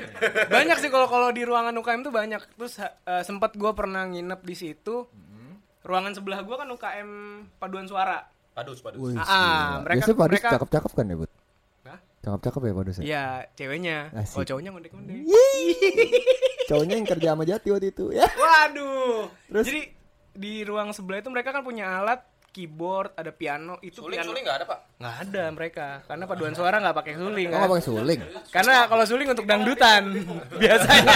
banyak 0.46 0.76
sih 0.78 0.88
kalau 0.88 1.06
kalau 1.06 1.28
di 1.28 1.42
ruangan 1.42 1.74
UKM 1.74 2.00
tuh 2.02 2.12
banyak 2.12 2.40
terus 2.54 2.78
eh, 2.78 3.22
sempat 3.22 3.52
gue 3.52 3.72
pernah 3.72 4.06
nginep 4.06 4.40
di 4.40 4.54
situ 4.54 5.06
ruangan 5.80 6.12
sebelah 6.12 6.40
gue 6.40 6.54
kan 6.54 6.68
UKM 6.68 7.10
paduan 7.56 7.84
suara 7.84 8.20
Padus 8.50 8.82
padus. 8.82 8.98
Wih, 9.00 9.14
Ah, 9.14 9.24
ah, 9.24 9.68
mereka- 9.80 10.04
Biasanya 10.04 10.18
mereka- 10.20 10.50
cakep-cakep 10.52 10.92
kan 10.92 11.06
ya, 11.06 11.16
Bud? 11.16 11.30
Hah? 12.20 12.37
Cakep-cakep 12.37 12.61
ya 12.61 12.72
padus 12.74 12.96
ya? 12.96 13.02
Iya, 13.02 13.24
ceweknya. 13.54 13.96
Asik. 14.12 14.37
Oh, 14.37 14.44
cowoknya 14.44 14.70
ngondek-ngondek. 14.70 15.16
Cowoknya 16.66 16.94
yang 16.94 17.09
kerja 17.09 17.28
sama 17.33 17.44
Jati 17.44 17.68
waktu 17.70 17.88
itu 17.90 18.04
ya. 18.12 18.28
Waduh. 18.30 19.33
Terus? 19.48 19.64
Jadi 19.64 19.83
di 20.30 20.62
ruang 20.62 20.92
sebelah 20.92 21.18
itu 21.18 21.28
mereka 21.28 21.50
kan 21.50 21.61
punya 21.61 21.98
alat 21.98 22.20
keyboard, 22.50 23.14
ada 23.14 23.30
piano, 23.30 23.78
itu 23.80 24.02
Suling 24.02 24.18
piano 24.18 24.28
suling 24.28 24.42
nggak 24.42 24.56
ada 24.59 24.66
pak. 24.66 24.78
nggak 24.98 25.16
ada 25.22 25.44
mereka 25.50 25.87
karena 26.02 26.24
paduan 26.26 26.50
suara 26.50 26.76
nggak 26.76 26.96
pakai 26.96 27.14
suling 27.14 27.46
Oh, 27.46 27.50
kan. 27.50 27.56
nggak 27.56 27.70
pakai 27.70 27.87
suling. 27.87 28.20
Karena 28.50 28.74
kalau 28.85 29.04
suling 29.06 29.28
untuk 29.30 29.46
dangdutan 29.46 30.02
biasanya. 30.61 31.14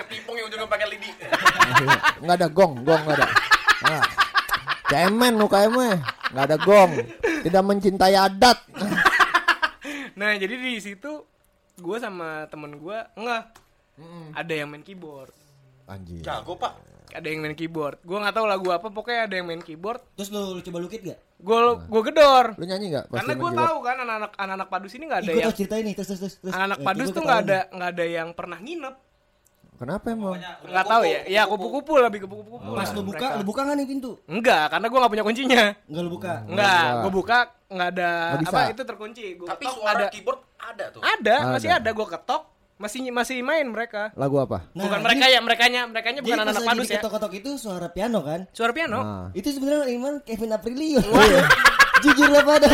Ketipung 0.00 0.34
yang 0.34 0.46
ujungnya 0.46 0.68
pakai 0.70 0.86
lidi. 0.88 1.10
Nggak 2.20 2.36
ada 2.36 2.48
gong, 2.48 2.72
gong 2.80 3.02
nggak 3.04 3.16
ada. 3.16 3.26
Nah, 3.82 4.02
cemen 4.86 5.34
UKM 5.36 5.74
-nya. 5.74 5.92
nggak 6.30 6.44
ada 6.46 6.56
gong. 6.56 6.90
Tidak 7.42 7.62
mencintai 7.62 8.14
adat. 8.16 8.58
Nah 10.20 10.32
jadi 10.34 10.52
di 10.52 10.76
situ 10.76 11.24
gue 11.74 11.96
sama 11.96 12.44
temen 12.46 12.76
gue 12.76 12.98
enggak 13.14 13.56
ada 14.32 14.52
yang 14.54 14.68
main 14.68 14.80
keyboard 14.80 15.32
Anjir. 15.86 16.20
Jago 16.20 16.54
pak. 16.54 16.76
ada 17.10 17.24
yang 17.24 17.40
main 17.40 17.52
keyboard 17.52 17.96
gue 18.00 18.14
nggak 18.14 18.30
tahu 18.32 18.44
lagu 18.44 18.68
apa 18.68 18.86
pokoknya 18.86 19.20
ada 19.24 19.34
yang 19.34 19.44
main 19.44 19.58
keyboard 19.58 19.98
Terus 20.14 20.28
lu, 20.28 20.54
lu 20.54 20.62
coba 20.62 20.78
lukit 20.78 21.00
gak? 21.02 21.18
gue 21.34 21.58
gue 21.82 22.02
gedor 22.04 22.52
Lu 22.54 22.64
nyanyi 22.64 22.86
nggak? 22.90 23.04
pas 23.08 23.16
karena 23.18 23.32
gue 23.34 23.50
tahu 23.56 23.76
kan 23.80 23.96
anak-anak 23.98 24.32
anak-anak 24.36 24.68
padus 24.68 24.92
ini 24.92 25.04
nggak 25.04 25.20
ada 25.20 25.30
Ikut 25.30 25.40
yang 25.42 25.56
cerita 25.56 25.74
ini 25.74 25.90
terus 25.92 26.08
terus 26.10 26.20
terus. 26.36 26.52
anak-anak 26.52 26.76
Eh, 26.76 26.84
padus 26.84 27.06
gua 27.06 27.16
tuh 27.16 27.22
nggak 27.24 27.40
ada 27.40 27.58
nggak 27.70 27.90
ada 27.90 28.04
yang 28.06 28.28
pernah 28.30 28.58
nginep? 28.58 28.94
Kenapa 29.74 30.06
emang? 30.06 30.36
nggak 30.62 30.86
tahu 30.86 31.02
ya 31.02 31.20
ya 31.26 31.42
kupu-kupu 31.46 31.92
lebih 31.98 32.18
ke 32.20 32.26
kupu-kupu 32.26 32.68
Pas 32.70 32.88
lu 32.92 33.00
buka, 33.02 33.26
lu 33.34 33.42
buka 33.42 33.60
gak 33.64 33.74
nih 33.74 33.86
pintu? 33.88 34.10
enggak 34.26 34.64
karena 34.68 34.86
gue 34.86 34.98
nggak 35.00 35.12
punya 35.16 35.24
kuncinya 35.24 35.62
Enggak 35.82 36.02
lu 36.04 36.10
buka. 36.12 36.32
enggak 36.44 36.68
Enggak. 36.84 37.00
gue 37.00 37.12
buka 37.12 37.38
nggak 37.70 37.88
ada 37.92 38.10
Nggak 38.10 38.40
bisa. 38.40 38.50
apa 38.52 38.60
itu 38.68 38.82
terkunci 38.84 39.24
gue 39.36 39.46
Tapi 39.46 39.62
ketok 39.62 39.76
suara 39.76 39.94
ada 39.94 40.06
keyboard 40.08 40.40
ada 40.58 40.84
tuh. 40.90 41.00
ada 41.00 41.36
masih 41.48 41.68
Ada. 41.68 41.78
ada 41.78 41.90
gue 41.92 42.06
ketok 42.08 42.42
masih 42.76 43.00
masih 43.10 43.38
main 43.40 43.62
mereka 43.64 44.08
Lagu 44.14 44.36
apa? 44.36 44.66
Nah, 44.70 44.82
bukan 44.82 44.90
jadi- 44.92 45.04
mereka 45.04 45.24
ya 45.26 45.38
merekanya 45.38 45.80
merekanya 45.84 46.18
Jadi 46.18 46.26
bukan 46.26 46.36
pas 46.36 46.44
anak-anak 46.46 46.68
padus 46.68 46.84
ya 46.84 46.92
diketok-ketok 46.96 47.32
itu 47.36 47.50
suara 47.56 47.86
piano 47.88 48.18
kan? 48.20 48.40
suara 48.50 48.72
piano 48.72 48.98
Nah. 48.98 49.26
Itu 49.32 49.48
sebenarnya 49.50 49.86
Iman 49.88 50.14
Kevin 50.20 50.50
Aprilio. 50.50 51.00
Jujur 52.00 52.26
lah 52.26 52.40
pada. 52.42 52.64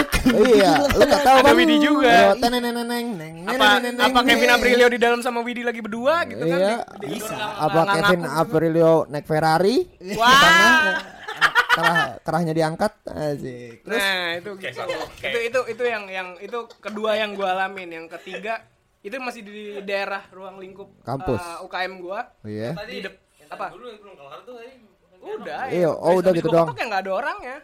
iya, 0.46 0.86
lu 0.86 1.02
nggak 1.02 1.18
tahu 1.20 1.36
Ada 1.36 1.50
kan? 1.50 1.58
Widi 1.58 1.76
juga. 1.82 2.14
Oh, 2.30 2.34
teneneneneng, 2.38 3.06
neng, 3.12 3.34
apa 3.44 3.82
apa 3.82 4.18
Kevin 4.22 4.38
neng. 4.44 4.54
Aprilio 4.54 4.86
di 4.86 4.96
dalam 4.96 5.18
sama 5.18 5.42
Widi 5.42 5.60
lagi 5.60 5.82
berdua 5.82 6.22
gitu 6.24 6.46
kan 6.46 6.56
Iya. 6.56 6.78
Bisa. 7.02 7.34
Apa 7.58 7.80
Kevin. 7.90 8.22
Aprilio 8.22 9.02
naik 9.06 9.26
Ferrari? 9.26 9.82
wah 10.14 11.02
Kerah, 11.76 12.16
kerahnya 12.18 12.52
diangkat. 12.52 12.92
Asik. 13.04 13.84
nah 13.84 14.34
itu 14.34 14.50
gitu. 14.56 14.80
itu 15.22 15.38
itu 15.44 15.60
itu 15.68 15.82
yang 15.84 16.04
yang 16.06 16.28
itu 16.38 16.58
kedua 16.76 17.14
yang 17.14 17.32
gua 17.32 17.52
alamin 17.54 17.88
yang 17.92 18.06
ketiga 18.10 18.64
itu 18.98 19.14
masih 19.18 19.40
di 19.40 19.54
daerah 19.82 20.24
ruang 20.28 20.56
lingkup 20.56 20.88
Kampus. 21.02 21.38
eh, 21.38 21.58
UKM 21.62 21.92
gua 21.98 22.32
Iya. 22.42 22.72
di 22.82 22.98
dep 23.00 23.14
apa 23.46 23.70
udah 25.18 25.60
Iya, 25.68 25.88
oh, 25.88 25.96
Habis- 26.12 26.18
udah 26.18 26.32
gitu 26.32 26.48
doang. 26.48 26.66
ketok 26.66 26.76
ya 26.76 26.84
nggak 26.86 27.02
ada 27.02 27.12
orangnya 27.12 27.54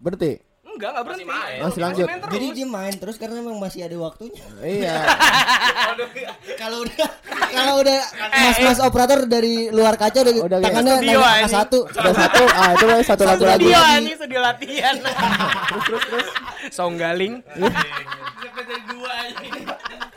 Berarti. 0.00 0.30
Enggak 0.76 0.90
nggak 0.92 1.04
berhenti 1.04 1.26
main. 1.26 1.58
Masih 1.64 1.80
lanjut. 1.80 2.06
main 2.06 2.18
terus. 2.20 2.32
Jadi 2.36 2.46
dia 2.52 2.66
main 2.68 2.94
terus 2.94 3.16
karena 3.16 3.34
memang 3.40 3.56
masih 3.56 3.80
ada 3.82 3.96
waktunya. 3.96 4.44
Iya. 4.60 4.94
Kalau 6.60 6.78
udah 6.84 7.08
kalau 7.46 7.74
udah 7.80 8.00
mas-mas 8.32 8.78
operator 8.82 9.24
dari 9.24 9.72
luar 9.72 9.96
kaca 9.96 10.18
udah, 10.20 10.34
Udah 10.44 10.58
tangannya 10.60 10.94
naik 11.00 11.16
angka 11.16 11.30
anjing. 11.40 11.56
satu. 11.56 11.78
Udah 11.88 12.14
satu. 12.14 12.42
Ah, 12.52 12.70
itu 12.74 12.84
satu 13.02 13.22
lagu 13.24 13.44
lagi. 13.44 13.64
Studio 13.64 13.80
ini 13.96 14.12
studio 14.12 14.40
latihan. 14.44 14.94
terus 15.00 15.82
terus 15.84 16.02
terus. 16.04 16.26
Songgaling. 16.68 17.40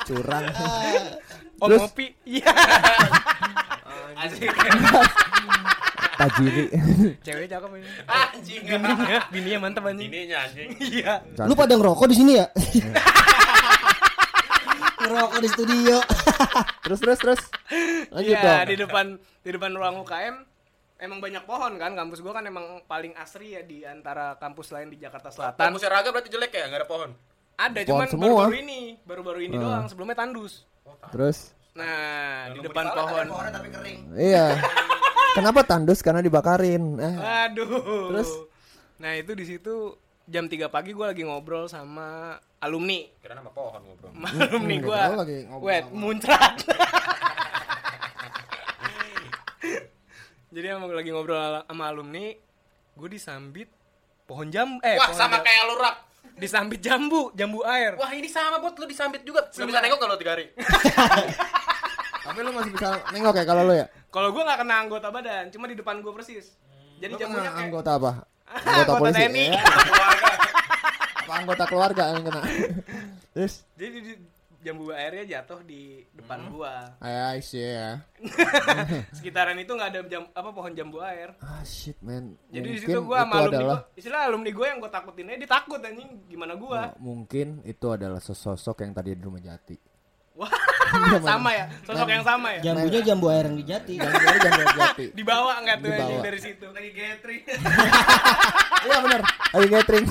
Curang. 0.04 0.45
Om 1.60 1.67
Terus? 1.67 1.80
ngopi. 1.84 2.08
Iya. 2.24 2.54
Tajiri. 6.19 6.63
Cewek 7.25 7.47
cakep 7.47 7.71
ini. 7.73 7.88
Anjing. 8.05 8.62
Bininya, 8.62 9.19
bininya 9.29 9.60
mantep 9.62 9.84
anjing. 9.86 10.10
Ininya 10.10 10.38
anjing. 10.41 10.69
Iya. 10.77 11.13
Lu 11.41 11.55
pada 11.55 11.73
ngerokok 11.73 12.05
di 12.05 12.15
sini 12.15 12.32
ya? 12.36 12.45
ngerokok 14.99 15.39
di 15.39 15.49
studio. 15.49 15.97
Terus 16.84 16.99
terus 16.99 17.19
terus. 17.19 17.41
Lanjut 18.10 18.34
Iya, 18.34 18.41
dong. 18.41 18.67
di 18.67 18.75
depan 18.77 19.05
di 19.39 19.49
depan 19.49 19.71
ruang 19.71 19.95
UKM 20.01 20.36
emang 20.99 21.19
banyak 21.19 21.43
pohon 21.45 21.77
kan 21.77 21.93
kampus 21.93 22.19
gua 22.19 22.34
kan 22.34 22.43
emang 22.43 22.65
paling 22.84 23.13
asri 23.15 23.53
ya 23.53 23.62
di 23.62 23.86
antara 23.86 24.36
kampus 24.36 24.73
lain 24.73 24.89
di 24.89 24.97
Jakarta 24.97 25.29
Selatan. 25.29 25.55
Kampusnya 25.62 25.89
Raga 25.89 26.10
berarti 26.10 26.27
jelek 26.27 26.51
ya, 26.51 26.65
nggak 26.65 26.79
ada 26.79 26.89
pohon. 26.89 27.10
Ada 27.55 27.79
Pohon 27.82 27.88
cuman 27.88 28.08
semua. 28.10 28.27
baru-baru 28.41 28.58
ini, 28.58 28.79
baru-baru 29.01 29.39
ini 29.41 29.55
Ah. 29.55 29.62
doang, 29.62 29.86
sebelumnya 29.86 30.17
tandus. 30.17 30.53
Terus. 31.10 31.38
Nah, 31.71 32.49
di 32.49 32.60
depan 32.60 32.86
pohon. 32.89 33.25
Pohonnya 33.29 33.51
tapi 33.53 33.67
kering. 33.69 33.99
Iya. 34.13 34.45
Kenapa 35.32 35.62
tandus? 35.63 36.00
Karena 36.00 36.20
dibakarin. 36.20 36.98
Eh. 36.98 37.15
Aduh. 37.46 37.68
Terus? 38.10 38.30
Nah, 38.98 39.13
itu 39.13 39.32
di 39.32 39.46
situ 39.46 39.96
jam 40.26 40.46
3 40.46 40.68
pagi 40.68 40.92
gua 40.92 41.10
lagi 41.10 41.22
ngobrol 41.22 41.65
sama 41.65 42.32
alumni. 42.58 43.08
Kira 43.18 43.34
nama 43.34 43.50
pohon 43.50 43.82
ngobrol. 43.82 44.12
alumni 44.44 44.76
Hmm, 44.76 44.84
gua. 44.84 45.00
gua 45.06 45.18
lagi 45.20 45.38
ngobrol 45.46 45.65
Wet, 45.65 45.86
muncrat. 45.89 46.56
Jadi 50.50 50.65
emang 50.65 50.89
lagi 50.89 51.10
ngobrol 51.10 51.38
sama 51.62 51.84
alumni, 51.86 52.34
gue 52.96 53.08
disambit 53.08 53.70
pohon 54.26 54.50
jambu 54.50 54.82
eh 54.82 54.98
Wah, 54.98 55.06
pohon 55.08 55.18
sama 55.20 55.38
jam- 55.38 55.46
kayak 55.46 55.63
lu 55.63 55.76
rak. 55.78 55.96
disambit 56.36 56.80
jambu, 56.80 57.30
jambu 57.34 57.62
air. 57.63 57.94
Wah, 57.94 58.10
ini 58.10 58.26
sama 58.26 58.58
buat 58.58 58.74
lu 58.74 58.86
disambit 58.86 59.22
juga. 59.22 59.46
Gak 59.46 59.62
bisa 59.62 59.78
nengok 59.78 60.00
kalau 60.00 60.15
tiga 60.15 60.34
hari. 60.34 60.50
Tapi 62.30 62.39
lu 62.46 62.52
masih 62.54 62.72
bisa 62.78 62.88
nengok 63.10 63.36
ya 63.42 63.46
kalau 63.50 63.63
lu 63.65 63.74
ya? 63.74 63.86
Kalau 64.13 64.30
gue 64.30 64.44
nggak 64.46 64.60
kena 64.62 64.76
anggota 64.86 65.08
badan, 65.10 65.50
cuma 65.50 65.65
di 65.65 65.74
depan 65.74 65.98
gue 66.06 66.13
persis. 66.13 66.54
Jadi 67.02 67.13
Lu 67.15 67.20
jambunya 67.20 67.50
kena 67.50 67.58
kayak 67.58 67.65
anggota 67.65 67.92
apa? 67.98 68.12
Anggota 68.70 68.94
polisi. 69.02 69.18
TNI. 69.26 69.46
Ya. 69.50 69.62
Apa 71.26 71.34
anggota 71.42 71.63
keluarga 71.65 72.04
yang 72.13 72.22
kena? 72.22 72.42
Terus 73.34 73.54
Jadi 73.74 73.98
di- 73.98 74.22
jambu 74.60 74.92
airnya 74.92 75.24
jatuh 75.39 75.63
di 75.63 76.04
depan 76.12 76.52
gua. 76.52 76.92
I 77.00 77.39
see 77.39 77.63
ya. 77.63 78.04
Sekitaran 79.18 79.56
itu 79.56 79.72
nggak 79.72 79.89
ada 79.96 80.00
jam 80.06 80.28
apa 80.36 80.50
pohon 80.52 80.76
jambu 80.76 81.00
air. 81.00 81.32
Ah 81.39 81.63
shit 81.63 81.96
man. 82.04 82.36
Jadi 82.52 82.68
di 82.76 82.80
situ 82.84 83.00
gua 83.00 83.24
sama 83.24 83.32
itu 83.32 83.39
alumni 83.39 83.56
adalah 83.56 83.80
gua, 83.80 83.96
istilah 83.96 84.22
alumni 84.28 84.52
gua 84.52 84.65
yang 84.68 84.80
gua 84.84 84.92
takutin 84.92 85.32
aja 85.32 85.38
dia 85.39 85.50
takut 85.50 85.80
anjing 85.80 86.10
gimana 86.28 86.54
gua. 86.60 86.92
Oh, 86.92 87.00
mungkin 87.00 87.63
itu 87.63 87.88
adalah 87.88 88.20
sesosok 88.20 88.84
yang 88.84 88.92
tadi 88.92 89.15
di 89.15 89.24
rumah 89.24 89.39
jati. 89.39 89.80
Wah, 90.39 90.47
sama 91.19 91.52
ya, 91.52 91.65
sosok 91.84 92.08
yang 92.08 92.23
sama 92.23 92.47
ya. 92.56 92.62
Jambunya 92.71 93.02
jambu 93.04 93.28
air 93.28 93.43
yang 93.52 93.58
di 93.60 93.65
Jati. 93.67 93.93
Jangan 93.99 94.15
dari 94.15 94.39
jangan 94.39 94.56
dari 94.56 94.75
jati. 94.80 95.06
Dibawa 95.19 95.52
nggak 95.60 95.78
tuh 95.78 95.89
Dibawa. 95.91 95.99
anjing 95.99 96.21
dari 96.23 96.39
situ? 96.39 96.65
Lagi 96.71 96.91
gathering. 96.95 97.41
Iya 98.80 98.97
benar. 99.04 99.21
Lagi 99.52 99.67
gathering. 99.67 100.06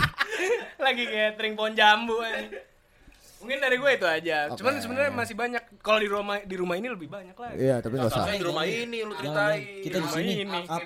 Lagi 0.77 1.05
gathering 1.09 1.53
pohon 1.57 1.73
jambu 1.73 2.21
anjing. 2.21 2.53
Mungkin 3.39 3.59
dari 3.59 3.77
gue 3.77 3.91
itu 3.93 4.03
aja. 4.05 4.39
Cuman 4.51 4.73
Oke. 4.73 4.83
sebenarnya 4.83 5.11
masih 5.11 5.35
banyak. 5.35 5.63
Kalau 5.79 5.99
di 5.99 6.07
rumah 6.07 6.37
di 6.41 6.57
rumah 6.57 6.75
ini 6.75 6.89
lebih 6.89 7.07
banyak 7.07 7.33
lagi. 7.33 7.55
Iya 7.57 7.77
tapi 7.79 7.95
nggak 7.95 8.11
usah. 8.11 8.25
Di 8.29 8.43
rumah 8.43 8.65
ini 8.65 8.99
lu 9.01 9.15
Jangan, 9.15 9.23
ceritain. 9.23 9.63
kita 9.81 9.97
di 9.97 10.09
sini. 10.09 10.33
ini. 10.43 10.61
Up. 10.65 10.83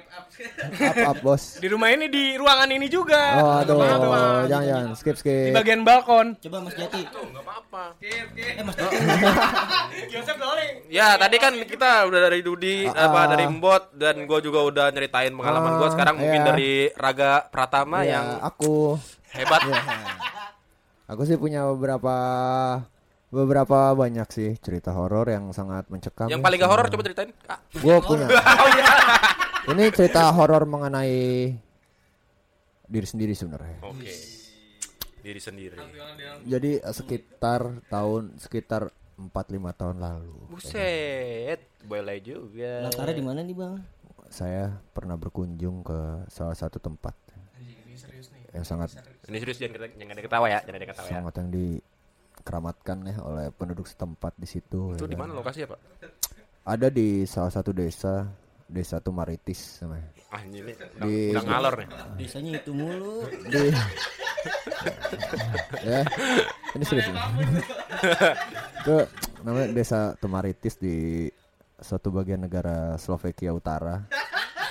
Up 0.82 0.96
up 1.06 1.16
bos. 1.20 1.42
Di 1.56 1.68
rumah 1.68 1.88
ini 1.88 2.06
di 2.06 2.24
ruangan 2.34 2.68
ini 2.68 2.86
juga. 2.86 3.22
Oh 3.38 3.52
aduh. 3.58 3.76
Apa-apa. 3.76 4.20
Jangan 4.46 4.64
jangan 4.64 4.86
skip 4.92 5.14
Di 5.14 5.20
skip. 5.22 5.50
bagian 5.52 5.80
balkon. 5.80 6.26
Coba 6.38 6.56
Mas 6.60 6.74
Jati. 6.74 7.00
Tuh, 7.08 7.24
nggak 7.24 7.42
apa-apa. 7.42 7.84
Eh 7.98 8.60
Mas 8.60 8.76
Jati. 8.80 8.96
Doling. 10.32 10.74
Ya, 10.88 11.14
tadi 11.14 11.36
kan 11.36 11.54
kita 11.54 12.04
udah 12.04 12.20
dari 12.20 12.42
Dudi, 12.42 12.82
Ah, 12.84 13.06
apa 13.06 13.20
ah. 13.20 13.26
dari 13.28 13.46
Mbot 13.46 13.94
dan 13.94 14.26
gue 14.26 14.38
juga 14.40 14.60
udah 14.60 14.86
nyeritain 14.90 15.30
pengalaman 15.30 15.78
gue. 15.78 15.86
Ah, 15.86 15.92
Sekarang 15.92 16.16
mungkin 16.16 16.40
iya. 16.40 16.48
dari 16.48 16.72
Raga 16.92 17.46
Pratama 17.46 18.02
Iya, 18.02 18.10
yang 18.12 18.26
aku 18.42 18.98
hebat. 19.30 19.62
Iya. 19.62 19.82
Aku 21.10 21.26
sih 21.26 21.34
punya 21.34 21.66
beberapa 21.74 22.14
beberapa 23.32 23.96
banyak 23.96 24.28
sih 24.28 24.50
cerita 24.60 24.92
horor 24.92 25.26
yang 25.32 25.50
sangat 25.56 25.88
mencekam. 25.88 26.28
Yang 26.28 26.44
paling 26.44 26.58
gak 26.60 26.70
horor 26.70 26.86
coba 26.92 27.02
ceritain. 27.02 27.30
Kak. 27.32 27.58
Gue 27.80 27.96
punya. 28.04 28.26
Oh 28.62 28.68
iya. 28.70 28.86
Ini 29.72 29.84
cerita 29.94 30.26
horor 30.34 30.66
mengenai 30.66 31.50
diri 32.86 33.06
sendiri 33.08 33.32
sebenarnya. 33.32 33.80
Oke. 33.82 34.12
Diri 35.22 35.40
sendiri. 35.40 35.78
Jadi 36.44 36.82
eh, 36.82 36.94
sekitar 36.94 37.80
tahun 37.88 38.36
sekitar 38.42 38.90
4 39.16 39.30
5 39.30 39.78
tahun 39.80 39.96
lalu. 40.02 40.34
Buset, 40.50 41.60
boleh 41.86 42.18
juga. 42.20 42.90
Latarnya 42.90 43.14
di 43.14 43.24
mana 43.24 43.40
nih, 43.46 43.54
Bang? 43.54 43.78
Saya 44.32 44.72
pernah 44.90 45.14
berkunjung 45.14 45.84
ke 45.86 46.26
salah 46.32 46.56
satu 46.56 46.80
tempat 46.82 47.14
yang 48.52 48.64
sangat 48.68 48.92
Ini 49.22 49.37
serius 49.38 49.58
jangan 49.58 49.74
kita- 49.76 49.94
jangan 49.94 50.12
ada 50.12 50.22
ketawa 50.22 50.46
ya, 50.46 50.58
jangan 50.61 50.78
ada 50.78 50.88
ketawa 50.88 51.06
ya. 51.06 51.12
sangat 51.14 51.35
yang 51.37 51.48
dikeramatkan 51.50 52.96
ya 53.04 53.16
oleh 53.22 53.46
penduduk 53.52 53.87
setempat 53.87 54.32
di 54.35 54.46
situ. 54.46 54.80
Itu 54.92 55.04
ya 55.04 55.08
di 55.08 55.14
kan. 55.14 55.22
mana 55.22 55.32
lokasinya, 55.32 55.68
Pak? 55.72 55.80
Ada 56.64 56.87
di 56.88 57.08
salah 57.24 57.50
satu 57.50 57.70
desa, 57.70 58.26
desa 58.64 58.98
Tumaritis 58.98 59.78
namanya. 59.80 60.11
Ah, 60.28 60.40
ini 60.42 60.58
udah, 60.61 60.74
Di- 61.02 61.30
udah 61.30 61.44
ngalor 61.44 61.74
nih. 61.76 61.88
Biasanya 62.16 62.50
itu 62.56 62.70
mulu. 62.72 63.26
Di 63.44 63.62
ya 65.82 66.00
ini 66.72 66.82
serius 66.82 67.06
ini. 67.06 67.18
itu 68.80 68.96
namanya 69.42 69.68
desa 69.70 69.98
Tomaritis 70.16 70.74
di 70.76 71.28
suatu 71.78 72.11
bagian 72.11 72.40
negara 72.40 72.94
Slovakia 72.96 73.50
Utara 73.50 74.02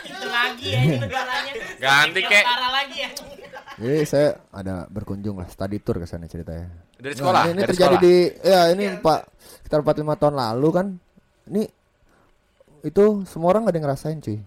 Itu 0.01 0.27
lagi 0.27 0.67
ya 0.67 0.79
ini 0.81 0.97
negaranya. 0.97 1.51
Ganti 1.77 2.19
kek. 2.21 2.43
Utara 2.43 2.67
lagi 2.73 2.97
ya. 2.97 3.09
Jadi 3.81 4.05
saya 4.05 4.27
ada 4.49 4.85
berkunjung 4.85 5.35
lah 5.35 5.47
study 5.47 5.77
tour 5.77 5.97
ke 5.97 6.05
sana 6.05 6.25
ceritanya. 6.25 6.69
Dari 6.95 7.11
Nah, 7.11 7.19
sekolah, 7.19 7.41
ini, 7.41 7.49
ini 7.49 7.57
dari 7.57 7.67
terjadi 7.67 7.95
sekolah. 7.97 8.05
di 8.05 8.15
ya 8.45 8.61
ini 8.69 8.85
pak 8.95 9.19
sekitar 9.59 9.79
45 9.81 10.15
tahun 10.15 10.35
lalu 10.35 10.69
kan. 10.69 10.87
Ini 11.47 11.63
itu 12.83 13.03
semua 13.25 13.49
orang 13.49 13.65
gak 13.65 13.73
ada 13.73 13.77
yang 13.77 13.85
ngerasain 13.85 14.19
cuy. 14.19 14.39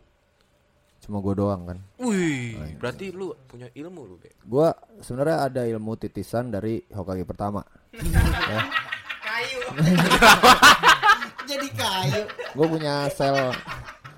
Cuma 0.98 1.20
gue 1.20 1.34
doang 1.34 1.62
kan. 1.64 1.78
Wih, 1.98 2.56
berarti 2.76 3.10
lu 3.10 3.34
punya 3.44 3.68
ilmu 3.68 4.00
lu, 4.04 4.16
Be. 4.16 4.32
gue 4.32 4.68
sebenarnya 5.00 5.36
ada 5.44 5.62
ilmu 5.64 5.92
titisan 5.94 6.48
dari 6.48 6.80
Hokage 6.88 7.22
pertama. 7.22 7.60
Jadi 11.44 11.68
kayu. 11.70 12.20
gue 12.54 12.66
punya 12.66 12.94
sel 13.10 13.52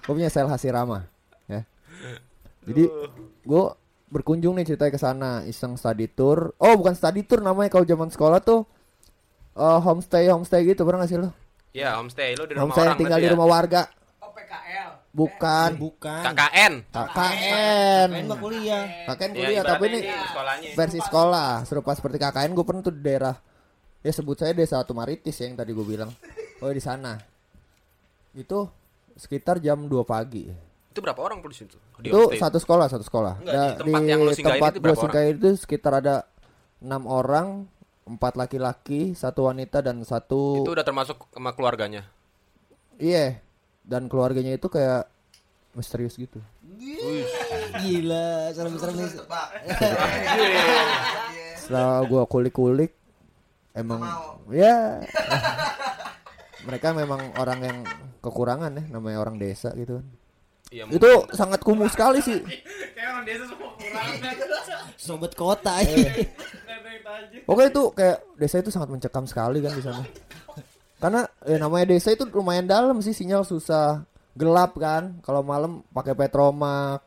gue 0.01 0.13
punya 0.15 0.31
sel 0.31 0.47
Hashirama 0.47 1.03
ya. 1.47 1.67
Jadi 2.63 2.85
gue 3.43 3.63
berkunjung 4.09 4.55
nih 4.55 4.65
ceritanya 4.65 4.93
ke 4.93 5.01
sana 5.01 5.31
iseng 5.43 5.75
study 5.75 6.07
tour 6.07 6.55
oh 6.57 6.75
bukan 6.75 6.93
study 6.93 7.23
tour 7.23 7.41
namanya 7.41 7.69
kalau 7.69 7.83
zaman 7.83 8.07
sekolah 8.07 8.39
tuh 8.39 8.63
eh, 9.53 9.79
homestay 9.81 10.27
homestay 10.27 10.63
gitu 10.65 10.83
pernah 10.83 11.03
gak 11.03 11.11
sih 11.11 11.19
lo 11.19 11.31
Ya, 11.71 11.93
homestay 11.95 12.33
lu 12.33 12.45
di 12.45 12.55
rumah 12.55 12.63
homestay 12.65 12.81
yang 12.81 12.89
orang 12.89 12.99
tinggal 12.99 13.19
di 13.19 13.27
ya? 13.27 13.33
rumah 13.33 13.49
warga 13.51 13.83
Oh 14.19 14.33
PKL. 14.33 14.91
bukan 15.11 15.71
Bukan. 15.77 16.21
KKN. 16.25 16.73
KKN 16.89 18.09
Main 18.09 18.25
mah 18.27 18.39
kuliah. 18.39 18.85
KKN 19.07 19.31
Ya, 19.31 19.39
kuliah 19.39 19.63
tapi 19.63 19.85
ini 19.87 19.99
sekolahnya. 20.03 20.69
versi 20.73 20.99
sekolah 20.99 21.51
serupa 21.63 21.93
seperti 21.93 22.17
KKN 22.17 22.51
gue 22.51 22.65
pernah 22.65 22.81
tuh 22.81 22.91
di 22.91 23.03
daerah 23.03 23.37
ya 24.01 24.09
sebut 24.11 24.37
saya 24.37 24.53
desa 24.53 24.81
Tumaritis 24.83 25.37
yang 25.37 25.53
tadi 25.53 25.71
gue 25.71 25.83
bilang 25.83 26.09
oh 26.59 26.71
di 26.71 26.79
sana 26.79 27.19
itu 28.33 28.59
sekitar 29.13 29.59
jam 29.59 29.83
2 29.83 29.93
pagi 30.03 30.49
Itu 30.97 31.05
berapa 31.05 31.21
orang 31.21 31.45
di 31.45 31.53
situ? 31.53 31.77
Di 32.01 32.09
itu 32.09 32.17
homestay? 32.17 32.41
satu 32.41 32.57
sekolah 32.57 32.89
satu 32.89 33.05
sekolah 33.05 33.45
Enggak, 33.45 33.85
di 33.85 33.93
tempat 33.93 34.01
yang 34.09 34.21
lu 34.25 34.33
singgahin 34.33 34.57
tempat 34.57 34.73
itu 34.73 34.81
berapa 34.81 35.21
itu 35.29 35.49
sekitar 35.61 35.93
ada 36.01 36.25
enam 36.81 37.05
orang 37.05 37.69
empat 38.09 38.33
laki-laki 38.41 39.13
satu 39.13 39.53
wanita 39.53 39.85
dan 39.85 40.01
satu 40.09 40.65
Itu 40.65 40.73
udah 40.73 40.87
termasuk 40.89 41.29
sama 41.29 41.53
keluarganya. 41.53 42.09
iya 42.97 43.45
dan 43.85 44.09
keluarganya 44.09 44.57
itu 44.57 44.73
kayak 44.73 45.05
misterius 45.77 46.17
gitu 46.17 46.41
Gila, 47.77 48.57
serem-serem 48.57 48.97
nih. 48.97 49.11
setelah 51.61 52.01
gua 52.09 52.25
kulik-kulik 52.25 52.97
emang 53.77 54.01
ya 54.49 55.05
mereka 56.65 56.97
memang 56.97 57.37
orang 57.37 57.61
yang 57.61 57.79
kekurangan 58.25 58.81
ya 58.81 58.85
namanya 58.89 59.21
orang 59.21 59.37
desa 59.37 59.77
gitu 59.77 60.01
kan 60.01 60.07
Iya, 60.77 60.85
itu 60.93 61.11
sangat 61.33 61.65
kumuh 61.65 61.89
sekali 61.89 62.21
sih 62.21 62.37
Kayak 62.97 63.09
orang 63.17 63.25
desa 63.25 63.45
semua 63.49 63.71
kurang. 63.81 64.07
Sobat 65.07 65.33
kota 65.33 65.75
Iya. 65.81 65.97
ya. 66.05 66.13
Pokoknya 67.49 67.69
itu 67.71 67.83
kayak 67.95 68.19
desa 68.37 68.57
itu 68.61 68.69
sangat 68.69 68.89
mencekam 68.93 69.25
sekali 69.25 69.63
kan 69.63 69.73
di 69.73 69.83
sana. 69.85 70.03
Karena 70.99 71.23
ya 71.45 71.57
namanya 71.57 71.93
desa 71.93 72.11
itu 72.11 72.27
lumayan 72.29 72.67
dalam 72.67 72.99
sih 72.99 73.15
sinyal 73.15 73.47
susah, 73.47 74.03
gelap 74.35 74.75
kan. 74.77 75.23
Kalau 75.23 75.41
malam 75.41 75.87
pakai 75.95 76.13
petromak. 76.13 77.05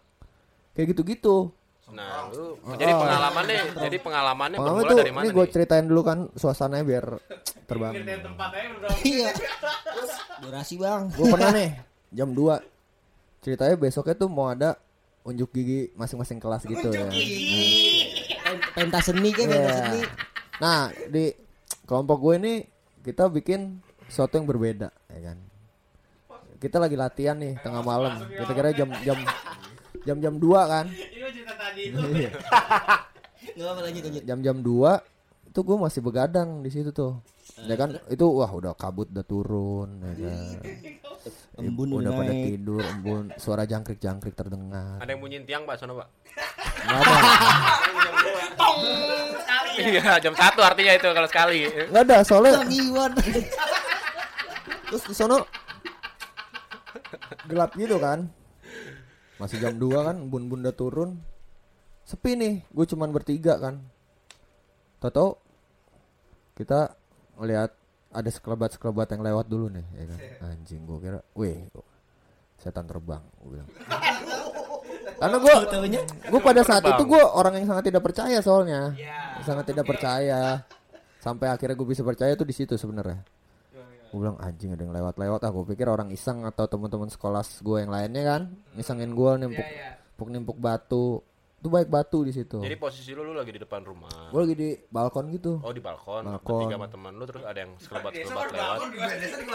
Kayak 0.71 0.95
gitu-gitu. 0.95 1.51
Nah, 1.89 2.29
lu 2.29 2.53
jadi 2.77 2.93
pengalamannya, 2.93 3.61
jadi 3.81 3.97
pengalamannya 3.97 4.57
Pengalaman 4.61 4.77
bermula 4.77 4.93
itu 4.93 5.01
dari 5.01 5.11
mana 5.11 5.23
ini 5.25 5.29
gue 5.33 5.45
ceritain 5.49 5.85
dulu 5.89 6.01
kan 6.05 6.19
suasananya 6.37 6.85
biar 6.85 7.05
terbang. 7.65 7.93
Iya. 9.01 9.29
Durasi, 10.45 10.77
Bang. 10.77 11.09
Gue 11.11 11.25
pernah 11.33 11.49
nih 11.49 11.69
jam 12.13 12.29
2 12.31 12.78
ceritanya 13.39 13.75
besoknya 13.75 14.15
tuh 14.15 14.27
mau 14.27 14.47
ada 14.47 14.75
unjuk 15.21 15.51
gigi 15.51 15.91
masing-masing 15.93 16.39
kelas 16.39 16.63
gitu 16.63 16.89
ya. 16.89 17.07
Pen- 18.39 18.65
Pentas 18.73 19.05
seni 19.05 19.29
kan, 19.31 19.45
pentas 19.45 19.61
Iya. 19.69 19.81
seni. 19.85 20.01
Nah 20.59 20.79
di 21.07 21.25
kelompok 21.85 22.17
gue 22.19 22.33
ini 22.37 22.53
kita 23.01 23.29
bikin 23.29 23.79
sesuatu 24.07 24.35
yang 24.35 24.47
berbeda, 24.47 24.89
ya 25.07 25.19
kan? 25.23 25.37
Kita 26.59 26.75
lagi 26.75 26.99
latihan 26.99 27.39
nih 27.39 27.55
tengah 27.59 27.79
malam. 27.79 28.19
Kita 28.27 28.51
kira 28.51 28.69
jam 28.73 28.89
jam 29.03 29.17
jam 30.03 30.17
jam 30.19 30.33
dua 30.35 30.67
kan? 30.67 30.85
Ini 30.89 31.29
cerita 31.31 31.53
tadi 31.55 31.81
itu. 31.87 31.99
Iya. 32.11 32.31
Jam 34.25 34.39
jam 34.39 34.57
dua 34.59 34.99
itu 35.45 35.59
gue 35.59 35.77
masih 35.77 36.01
begadang 36.01 36.59
di 36.59 36.69
situ 36.69 36.91
tuh. 36.91 37.15
Ya 37.67 37.75
kan 37.75 37.99
itu 38.07 38.25
wah 38.29 38.51
udah 38.51 38.71
kabut 38.77 39.11
udah 39.11 39.25
turun 39.27 39.99
ya 39.99 40.13
kan. 40.15 40.63
Embun 41.59 41.99
udah 41.99 42.07
udah 42.07 42.11
pada 42.15 42.31
naik. 42.31 42.55
tidur, 42.55 42.79
embun 42.79 43.23
suara 43.35 43.67
jangkrik-jangkrik 43.67 44.31
terdengar. 44.31 44.95
Ada 45.03 45.11
yang 45.11 45.19
bunyiin 45.19 45.43
tiang, 45.43 45.67
Pak, 45.67 45.75
sono, 45.75 45.99
Pak. 45.99 46.07
Nggak 46.87 46.99
ada. 47.03 47.15
Iya, 49.75 50.23
jam 50.23 50.33
satu 50.39 50.63
artinya 50.63 50.95
itu 50.95 51.07
kalau 51.11 51.27
sekali. 51.27 51.67
Nggak 51.67 52.03
ada 52.07 52.17
soalnya. 52.23 52.63
Terus 54.87 55.03
di 55.03 55.15
sono 55.15 55.43
gelap 57.51 57.75
gitu 57.75 57.99
kan. 57.99 58.31
Masih 59.35 59.59
jam 59.59 59.75
2 59.75 60.07
kan, 60.07 60.15
bun-bun 60.31 60.63
udah 60.63 60.75
turun. 60.75 61.19
Sepi 62.07 62.39
nih, 62.39 62.63
gue 62.71 62.85
cuman 62.87 63.11
bertiga 63.11 63.59
kan. 63.59 63.83
Toto 65.03 65.43
kita 66.55 66.95
ngelihat 67.39 67.71
ada 68.09 68.29
sekelebat-sekelebat 68.29 69.07
yang 69.15 69.21
lewat 69.23 69.45
dulu 69.47 69.71
nih, 69.71 69.85
ya 69.95 70.05
kan. 70.05 70.19
Anjing 70.51 70.81
gue 70.83 70.97
kira, 70.99 71.19
weh, 71.37 71.65
setan 72.59 72.85
terbang, 72.85 73.23
gue 73.41 73.49
bilang. 73.57 73.69
Karena 75.19 75.37
gue, 75.39 75.53
gue 76.31 76.41
pada 76.41 76.61
saat 76.63 76.83
itu 76.83 77.03
gue 77.03 77.21
orang 77.21 77.59
yang 77.59 77.67
sangat 77.67 77.91
tidak 77.91 78.03
percaya 78.03 78.37
soalnya, 78.39 78.95
sangat 79.43 79.65
tidak 79.71 79.85
percaya. 79.87 80.63
Sampai 81.19 81.51
akhirnya 81.51 81.75
gue 81.75 81.87
bisa 81.87 81.99
percaya 81.99 82.31
tuh 82.39 82.47
di 82.47 82.55
situ 82.55 82.79
sebenarnya. 82.79 83.19
Gue 84.09 84.19
bilang 84.25 84.41
anjing 84.41 84.73
ada 84.73 84.81
yang 84.81 84.95
lewat-lewat 84.95 85.39
ah. 85.45 85.51
Gue 85.53 85.65
pikir 85.69 85.85
orang 85.85 86.09
iseng 86.09 86.41
atau 86.47 86.65
teman-teman 86.65 87.11
sekolah 87.13 87.45
gue 87.45 87.77
yang 87.77 87.91
lainnya 87.93 88.23
kan 88.25 88.41
isengin 88.73 89.13
gue 89.13 89.31
nimpuk 89.37 89.67
nimpuk 90.17 90.29
nimpuk 90.33 90.57
batu 90.57 91.21
itu 91.59 91.67
baik 91.67 91.87
batu 91.87 92.23
di 92.23 92.31
situ 92.31 92.55
Jadi 92.57 92.75
posisi 92.75 93.11
lu, 93.11 93.21
lu 93.21 93.33
lagi 93.33 93.51
di 93.51 93.59
depan 93.59 93.83
rumah. 93.83 94.31
gue 94.31 94.39
lagi 94.39 94.55
di 94.55 94.69
balkon 94.87 95.27
gitu 95.29 95.59
Oh, 95.59 95.69
di 95.69 95.79
balkon. 95.79 96.23
Balkon. 96.23 96.63
Bertiga 96.63 96.75
sama 96.75 96.87
teman 96.87 97.11
lu 97.13 97.25
terus 97.25 97.43
ada 97.43 97.59
yang 97.59 97.75
sekelebat-sekelebat 97.75 98.47
lewat. 98.49 98.79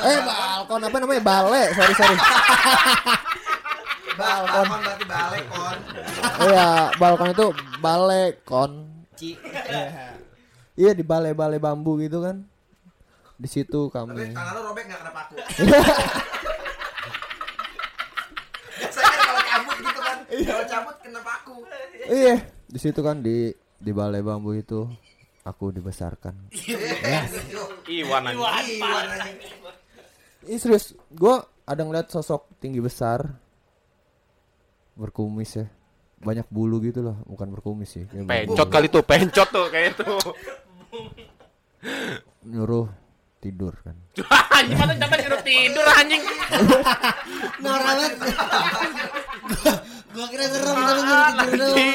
eh 0.05 0.19
balkon 0.21 0.81
apa 0.83 0.97
namanya 0.99 1.23
bale 1.23 1.63
sorry 1.73 1.95
sorry 1.95 2.17
Balkon 4.15 4.67
berarti 4.79 5.05
balik 5.07 5.45
kon. 5.49 5.77
iya 6.47 6.69
balkon 6.95 7.29
itu 7.31 7.47
balekon 7.81 8.71
Ci. 9.15 9.31
iya 10.81 10.93
di 10.93 11.03
bale 11.03 11.33
bale 11.33 11.57
bambu 11.57 11.97
gitu 11.99 12.21
kan 12.21 12.45
di 13.35 13.49
situ 13.49 13.89
Tapi 13.89 13.97
kami 14.07 14.31
tangan 14.31 14.53
lu 14.55 14.63
robek 14.63 14.85
gak 14.87 15.01
kena 15.01 15.11
paku. 15.11 15.35
Biasanya 18.75 19.09
kan 19.09 19.19
kalau 19.25 19.43
cabut 19.43 19.77
gitu 19.81 20.01
kan. 20.01 20.19
Kalau 20.43 20.65
cabut 20.67 20.97
kena 20.99 21.21
paku. 21.23 21.55
iya 22.11 22.37
di 22.67 22.79
situ 22.83 23.01
kan 23.01 23.23
di 23.23 23.55
di 23.79 23.91
balai 23.95 24.25
bambu 24.25 24.57
itu 24.57 24.89
aku 25.45 25.71
dibesarkan 25.71 26.51
Iwan 27.85 28.33
anjing. 28.33 28.81
Iwan 28.81 29.07
anjing. 29.21 29.61
Ini 30.45 30.57
serius, 30.61 30.93
gue 31.09 31.35
ada 31.65 31.81
ngeliat 31.85 32.13
sosok 32.13 32.61
tinggi 32.61 32.81
besar 32.81 33.25
berkumis 34.95 35.57
ya, 35.57 35.67
banyak 36.21 36.45
bulu 36.53 36.79
gitu 36.85 37.01
loh, 37.01 37.17
bukan 37.25 37.49
berkumis 37.53 37.97
sih. 37.97 38.05
kayak 38.09 38.29
Pencot 38.29 38.69
bulu. 38.69 38.75
kali 38.77 38.87
tuh, 38.93 39.03
pencot 39.05 39.49
tuh 39.49 39.67
kayak 39.73 39.97
itu. 39.97 40.05
Nyuruh 42.45 42.89
tidur 43.41 43.73
kan. 43.85 43.97
anjing 44.55 44.77
masa 44.81 44.95
sampai 44.97 45.19
tidur 45.21 45.41
tidur 45.45 45.87
anjing. 45.97 46.23
Norak 47.61 47.85
banget. 47.85 48.13
Gua 50.15 50.31
kira 50.31 50.47
serem 50.47 50.79
ah, 50.79 51.35
tapi 51.35 51.59
ngerti 51.59 51.91